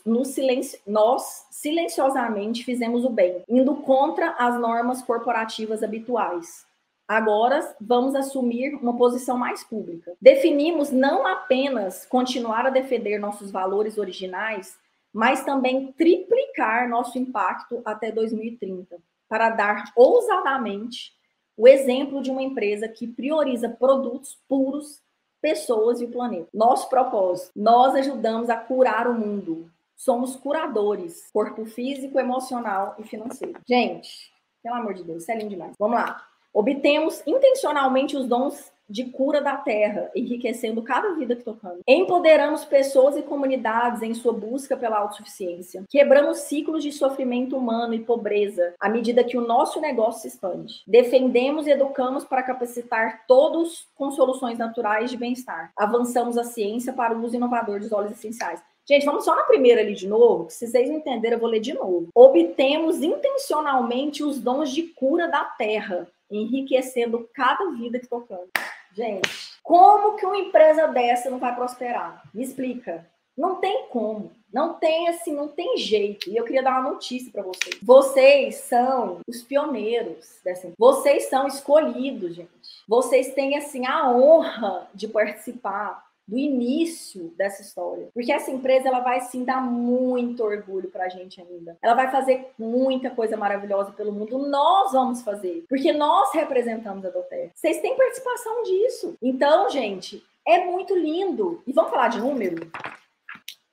nós 0.86 1.46
silenciosamente 1.50 2.64
fizemos 2.64 3.04
o 3.04 3.10
bem, 3.10 3.42
indo 3.48 3.74
contra 3.76 4.30
as 4.38 4.58
normas 4.60 5.02
corporativas 5.02 5.82
habituais. 5.82 6.67
Agora 7.08 7.74
vamos 7.80 8.14
assumir 8.14 8.74
uma 8.74 8.94
posição 8.94 9.38
mais 9.38 9.64
pública. 9.64 10.14
Definimos 10.20 10.90
não 10.90 11.26
apenas 11.26 12.04
continuar 12.04 12.66
a 12.66 12.70
defender 12.70 13.18
nossos 13.18 13.50
valores 13.50 13.96
originais, 13.96 14.76
mas 15.10 15.42
também 15.42 15.90
triplicar 15.92 16.86
nosso 16.86 17.18
impacto 17.18 17.80
até 17.82 18.12
2030, 18.12 18.98
para 19.26 19.48
dar 19.48 19.90
ousadamente 19.96 21.16
o 21.56 21.66
exemplo 21.66 22.20
de 22.20 22.30
uma 22.30 22.42
empresa 22.42 22.86
que 22.86 23.06
prioriza 23.06 23.70
produtos 23.70 24.38
puros, 24.46 25.00
pessoas 25.40 26.02
e 26.02 26.04
o 26.04 26.10
planeta. 26.10 26.48
Nosso 26.52 26.90
propósito: 26.90 27.52
nós 27.56 27.94
ajudamos 27.94 28.50
a 28.50 28.56
curar 28.56 29.08
o 29.08 29.14
mundo. 29.14 29.70
Somos 29.96 30.36
curadores, 30.36 31.28
corpo 31.32 31.64
físico, 31.64 32.20
emocional 32.20 32.94
e 32.98 33.02
financeiro. 33.02 33.58
Gente, 33.66 34.30
pelo 34.62 34.76
amor 34.76 34.92
de 34.92 35.02
Deus, 35.02 35.22
isso 35.22 35.32
é 35.32 35.36
lindo 35.36 35.50
demais. 35.50 35.74
Vamos 35.78 35.96
lá. 35.96 36.27
Obtemos 36.52 37.22
intencionalmente 37.26 38.16
os 38.16 38.26
dons 38.26 38.72
de 38.88 39.04
cura 39.04 39.40
da 39.40 39.56
terra, 39.56 40.10
enriquecendo 40.14 40.82
cada 40.82 41.12
vida 41.14 41.36
que 41.36 41.42
tocamos. 41.42 41.80
Empoderamos 41.86 42.64
pessoas 42.64 43.16
e 43.16 43.22
comunidades 43.22 44.02
em 44.02 44.14
sua 44.14 44.32
busca 44.32 44.76
pela 44.76 44.98
autossuficiência. 44.98 45.84
Quebramos 45.90 46.38
ciclos 46.38 46.82
de 46.82 46.90
sofrimento 46.90 47.56
humano 47.56 47.92
e 47.92 47.98
pobreza 47.98 48.74
à 48.80 48.88
medida 48.88 49.22
que 49.22 49.36
o 49.36 49.46
nosso 49.46 49.80
negócio 49.80 50.22
se 50.22 50.28
expande. 50.28 50.82
Defendemos 50.86 51.66
e 51.66 51.70
educamos 51.70 52.24
para 52.24 52.42
capacitar 52.42 53.24
todos 53.26 53.86
com 53.94 54.10
soluções 54.10 54.56
naturais 54.56 55.10
de 55.10 55.18
bem-estar. 55.18 55.70
Avançamos 55.76 56.38
a 56.38 56.44
ciência 56.44 56.92
para 56.92 57.14
o 57.14 57.22
uso 57.22 57.36
inovador 57.36 57.80
dos 57.80 57.92
óleos 57.92 58.12
essenciais. 58.12 58.62
Gente, 58.88 59.04
vamos 59.04 59.26
só 59.26 59.36
na 59.36 59.42
primeira 59.42 59.82
ali 59.82 59.94
de 59.94 60.08
novo, 60.08 60.48
se 60.48 60.66
vocês 60.66 60.88
não 60.88 60.96
entenderam, 60.96 61.36
eu 61.36 61.40
vou 61.40 61.50
ler 61.50 61.60
de 61.60 61.74
novo. 61.74 62.08
Obtemos 62.14 63.02
intencionalmente 63.02 64.24
os 64.24 64.40
dons 64.40 64.70
de 64.70 64.82
cura 64.82 65.28
da 65.28 65.44
terra 65.44 66.08
enriquecendo 66.30 67.28
cada 67.34 67.70
vida 67.72 67.98
que 67.98 68.06
tocamos. 68.06 68.48
Gente, 68.92 69.28
como 69.62 70.16
que 70.16 70.26
uma 70.26 70.36
empresa 70.36 70.88
dessa 70.88 71.30
não 71.30 71.38
vai 71.38 71.54
prosperar? 71.54 72.22
Me 72.34 72.42
explica. 72.42 73.06
Não 73.36 73.56
tem 73.56 73.86
como. 73.88 74.32
Não 74.52 74.74
tem 74.74 75.08
assim, 75.08 75.32
não 75.32 75.48
tem 75.48 75.76
jeito. 75.76 76.28
E 76.28 76.36
eu 76.36 76.44
queria 76.44 76.62
dar 76.62 76.80
uma 76.80 76.90
notícia 76.90 77.30
para 77.30 77.42
vocês. 77.42 77.78
Vocês 77.82 78.54
são 78.56 79.20
os 79.28 79.42
pioneiros 79.42 80.40
dessa. 80.42 80.72
Vocês 80.76 81.28
são 81.28 81.46
escolhidos, 81.46 82.34
gente. 82.34 82.50
Vocês 82.88 83.34
têm 83.34 83.56
assim 83.56 83.86
a 83.86 84.10
honra 84.10 84.88
de 84.94 85.06
participar 85.06 86.07
do 86.28 86.36
início 86.36 87.32
dessa 87.38 87.62
história. 87.62 88.10
Porque 88.12 88.30
essa 88.30 88.50
empresa 88.50 88.88
ela 88.88 89.00
vai 89.00 89.22
sim 89.22 89.44
dar 89.44 89.62
muito 89.62 90.44
orgulho 90.44 90.90
pra 90.90 91.08
gente 91.08 91.40
ainda. 91.40 91.78
Ela 91.80 91.94
vai 91.94 92.10
fazer 92.10 92.50
muita 92.58 93.08
coisa 93.08 93.34
maravilhosa 93.34 93.92
pelo 93.92 94.12
mundo. 94.12 94.46
Nós 94.46 94.92
vamos 94.92 95.22
fazer, 95.22 95.64
porque 95.66 95.90
nós 95.90 96.30
representamos 96.34 97.04
a 97.06 97.08
Doter. 97.08 97.50
Vocês 97.54 97.80
têm 97.80 97.96
participação 97.96 98.62
disso. 98.62 99.16
Então, 99.22 99.70
gente, 99.70 100.22
é 100.46 100.66
muito 100.66 100.94
lindo. 100.94 101.62
E 101.66 101.72
vamos 101.72 101.90
falar 101.90 102.08
de 102.08 102.20
número? 102.20 102.70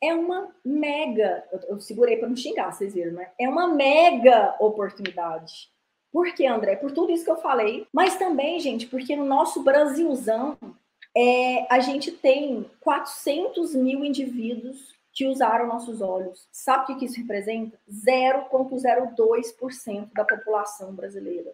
É 0.01 0.13
uma 0.13 0.49
mega, 0.63 1.43
eu, 1.51 1.59
eu 1.69 1.81
segurei 1.81 2.15
para 2.15 2.29
não 2.29 2.35
xingar, 2.37 2.71
vocês 2.71 2.93
viram, 2.93 3.13
né? 3.13 3.31
É 3.39 3.49
uma 3.49 3.67
mega 3.67 4.55
oportunidade. 4.59 5.69
Por 6.11 6.33
quê, 6.33 6.45
André? 6.45 6.77
Por 6.77 6.91
tudo 6.91 7.11
isso 7.11 7.25
que 7.25 7.31
eu 7.31 7.37
falei, 7.37 7.85
mas 7.91 8.15
também, 8.15 8.57
gente, 8.61 8.87
porque 8.87 9.15
no 9.17 9.25
nosso 9.25 9.63
Brasilzão 9.63 10.57
é, 11.15 11.65
a 11.69 11.79
gente 11.79 12.11
tem 12.11 12.69
400 12.81 13.73
mil 13.73 14.03
indivíduos 14.03 14.93
que 15.13 15.25
usaram 15.27 15.67
nossos 15.67 16.01
olhos. 16.01 16.45
Sabe 16.51 16.91
o 16.91 16.97
que 16.97 17.05
isso 17.05 17.17
representa? 17.17 17.79
0,02% 17.89 20.09
da 20.13 20.25
população 20.25 20.93
brasileira. 20.93 21.53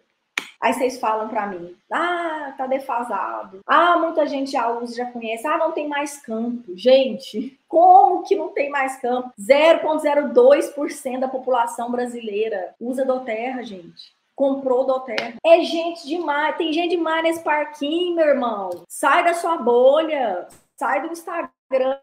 Aí 0.60 0.74
vocês 0.74 0.98
falam 1.00 1.28
para 1.28 1.46
mim, 1.48 1.76
ah, 1.90 2.54
tá 2.56 2.68
defasado. 2.68 3.60
Ah, 3.66 3.98
muita 3.98 4.24
gente 4.26 4.52
já 4.52 4.70
usa, 4.70 4.94
já 4.94 5.06
conhece. 5.06 5.44
Ah, 5.46 5.58
não 5.58 5.72
tem 5.72 5.88
mais 5.88 6.18
campo. 6.18 6.76
Gente, 6.76 7.58
como 7.66 8.22
que 8.22 8.36
não 8.36 8.50
tem 8.50 8.70
mais 8.70 8.96
campo? 9.00 9.32
0,02% 9.40 11.18
da 11.18 11.26
população 11.26 11.90
brasileira 11.90 12.76
usa 12.80 13.04
do 13.04 13.18
terra, 13.20 13.64
gente 13.64 14.12
comprou 14.34 14.84
do 14.84 15.00
terra. 15.00 15.34
É 15.44 15.60
gente 15.60 16.06
demais, 16.06 16.56
tem 16.56 16.72
gente 16.72 16.96
demais 16.96 17.22
nesse 17.22 17.42
parquinho, 17.42 18.16
meu 18.16 18.26
irmão. 18.26 18.84
Sai 18.88 19.24
da 19.24 19.34
sua 19.34 19.56
bolha, 19.56 20.48
sai 20.76 21.02
do 21.02 21.12
Instagram 21.12 21.98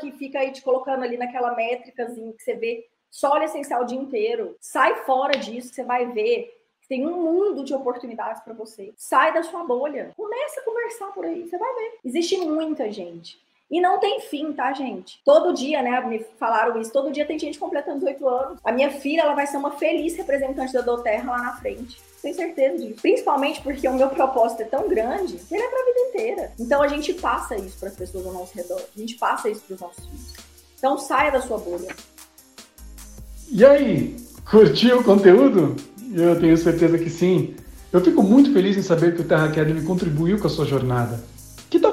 que 0.00 0.12
fica 0.12 0.38
aí 0.38 0.52
te 0.52 0.62
colocando 0.62 1.02
ali 1.02 1.16
naquela 1.16 1.54
métricazinha 1.54 2.32
que 2.32 2.42
você 2.42 2.54
vê 2.54 2.86
só 3.10 3.34
o 3.34 3.42
essencial 3.42 3.82
o 3.82 3.86
dia 3.86 3.98
inteiro. 3.98 4.56
Sai 4.60 4.94
fora 5.04 5.36
disso, 5.36 5.74
você 5.74 5.84
vai 5.84 6.06
ver 6.06 6.62
tem 6.92 7.06
um 7.06 7.22
mundo 7.22 7.64
de 7.64 7.72
oportunidades 7.72 8.42
para 8.42 8.52
você. 8.52 8.92
Sai 8.98 9.32
da 9.32 9.42
sua 9.42 9.64
bolha. 9.64 10.12
Começa 10.14 10.60
a 10.60 10.62
conversar 10.62 11.06
por 11.12 11.24
aí, 11.24 11.48
você 11.48 11.56
vai 11.56 11.74
ver. 11.74 11.98
Existe 12.04 12.36
muita 12.36 12.92
gente. 12.92 13.40
E 13.72 13.80
não 13.80 13.98
tem 13.98 14.20
fim, 14.20 14.52
tá, 14.52 14.70
gente? 14.74 15.18
Todo 15.24 15.54
dia, 15.54 15.80
né? 15.80 15.98
Me 16.02 16.22
falaram 16.38 16.78
isso. 16.78 16.92
Todo 16.92 17.10
dia 17.10 17.24
tem 17.24 17.38
gente 17.38 17.58
completando 17.58 18.00
18 18.00 18.28
anos. 18.28 18.58
A 18.62 18.70
minha 18.70 18.90
filha, 18.90 19.22
ela 19.22 19.34
vai 19.34 19.46
ser 19.46 19.56
uma 19.56 19.70
feliz 19.70 20.14
representante 20.14 20.74
da 20.74 20.82
Doterra 20.82 21.32
lá 21.32 21.38
na 21.38 21.56
frente. 21.56 21.98
Tenho 22.20 22.34
certeza 22.34 22.76
disso. 22.76 23.00
Principalmente 23.00 23.62
porque 23.62 23.88
o 23.88 23.94
meu 23.94 24.10
propósito 24.10 24.60
é 24.60 24.66
tão 24.66 24.86
grande, 24.86 25.40
ele 25.50 25.62
é 25.62 25.68
pra 25.68 25.84
vida 25.86 26.00
inteira. 26.00 26.52
Então 26.60 26.82
a 26.82 26.88
gente 26.88 27.14
passa 27.14 27.56
isso 27.56 27.78
para 27.78 27.88
as 27.88 27.96
pessoas 27.96 28.26
ao 28.26 28.34
nosso 28.34 28.54
redor. 28.54 28.82
A 28.94 29.00
gente 29.00 29.14
passa 29.14 29.48
isso 29.48 29.62
para 29.62 29.74
os 29.74 29.80
nossos 29.80 30.04
filhos. 30.04 30.34
Então 30.76 30.98
saia 30.98 31.32
da 31.32 31.40
sua 31.40 31.56
bolha. 31.56 31.96
E 33.50 33.64
aí, 33.64 34.16
curtiu 34.50 35.00
o 35.00 35.04
conteúdo? 35.04 35.76
Eu 36.12 36.38
tenho 36.38 36.58
certeza 36.58 36.98
que 36.98 37.08
sim. 37.08 37.56
Eu 37.90 38.02
fico 38.02 38.22
muito 38.22 38.52
feliz 38.52 38.76
em 38.76 38.82
saber 38.82 39.14
que 39.14 39.22
o 39.22 39.26
Terra 39.26 39.46
Academy 39.46 39.82
contribuiu 39.82 40.38
com 40.38 40.46
a 40.46 40.50
sua 40.50 40.66
jornada. 40.66 41.31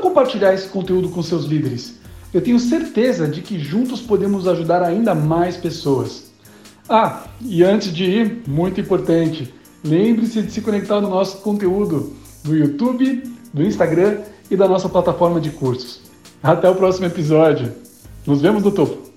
Compartilhar 0.09 0.55
esse 0.55 0.67
conteúdo 0.67 1.09
com 1.09 1.21
seus 1.21 1.45
líderes? 1.45 1.99
Eu 2.33 2.41
tenho 2.41 2.59
certeza 2.59 3.27
de 3.27 3.43
que 3.43 3.59
juntos 3.59 4.01
podemos 4.01 4.47
ajudar 4.47 4.81
ainda 4.81 5.13
mais 5.13 5.55
pessoas. 5.55 6.31
Ah, 6.89 7.25
e 7.39 7.63
antes 7.63 7.93
de 7.93 8.05
ir, 8.05 8.41
muito 8.47 8.81
importante, 8.81 9.53
lembre-se 9.83 10.41
de 10.41 10.51
se 10.51 10.61
conectar 10.61 10.99
no 10.99 11.11
nosso 11.11 11.37
conteúdo 11.41 12.11
do 12.43 12.55
YouTube, 12.55 13.21
do 13.53 13.63
Instagram 13.63 14.21
e 14.49 14.55
da 14.55 14.67
nossa 14.67 14.89
plataforma 14.89 15.39
de 15.39 15.51
cursos. 15.51 16.01
Até 16.41 16.67
o 16.67 16.73
próximo 16.73 17.05
episódio. 17.05 17.71
Nos 18.25 18.41
vemos 18.41 18.63
no 18.63 18.71
topo. 18.71 19.08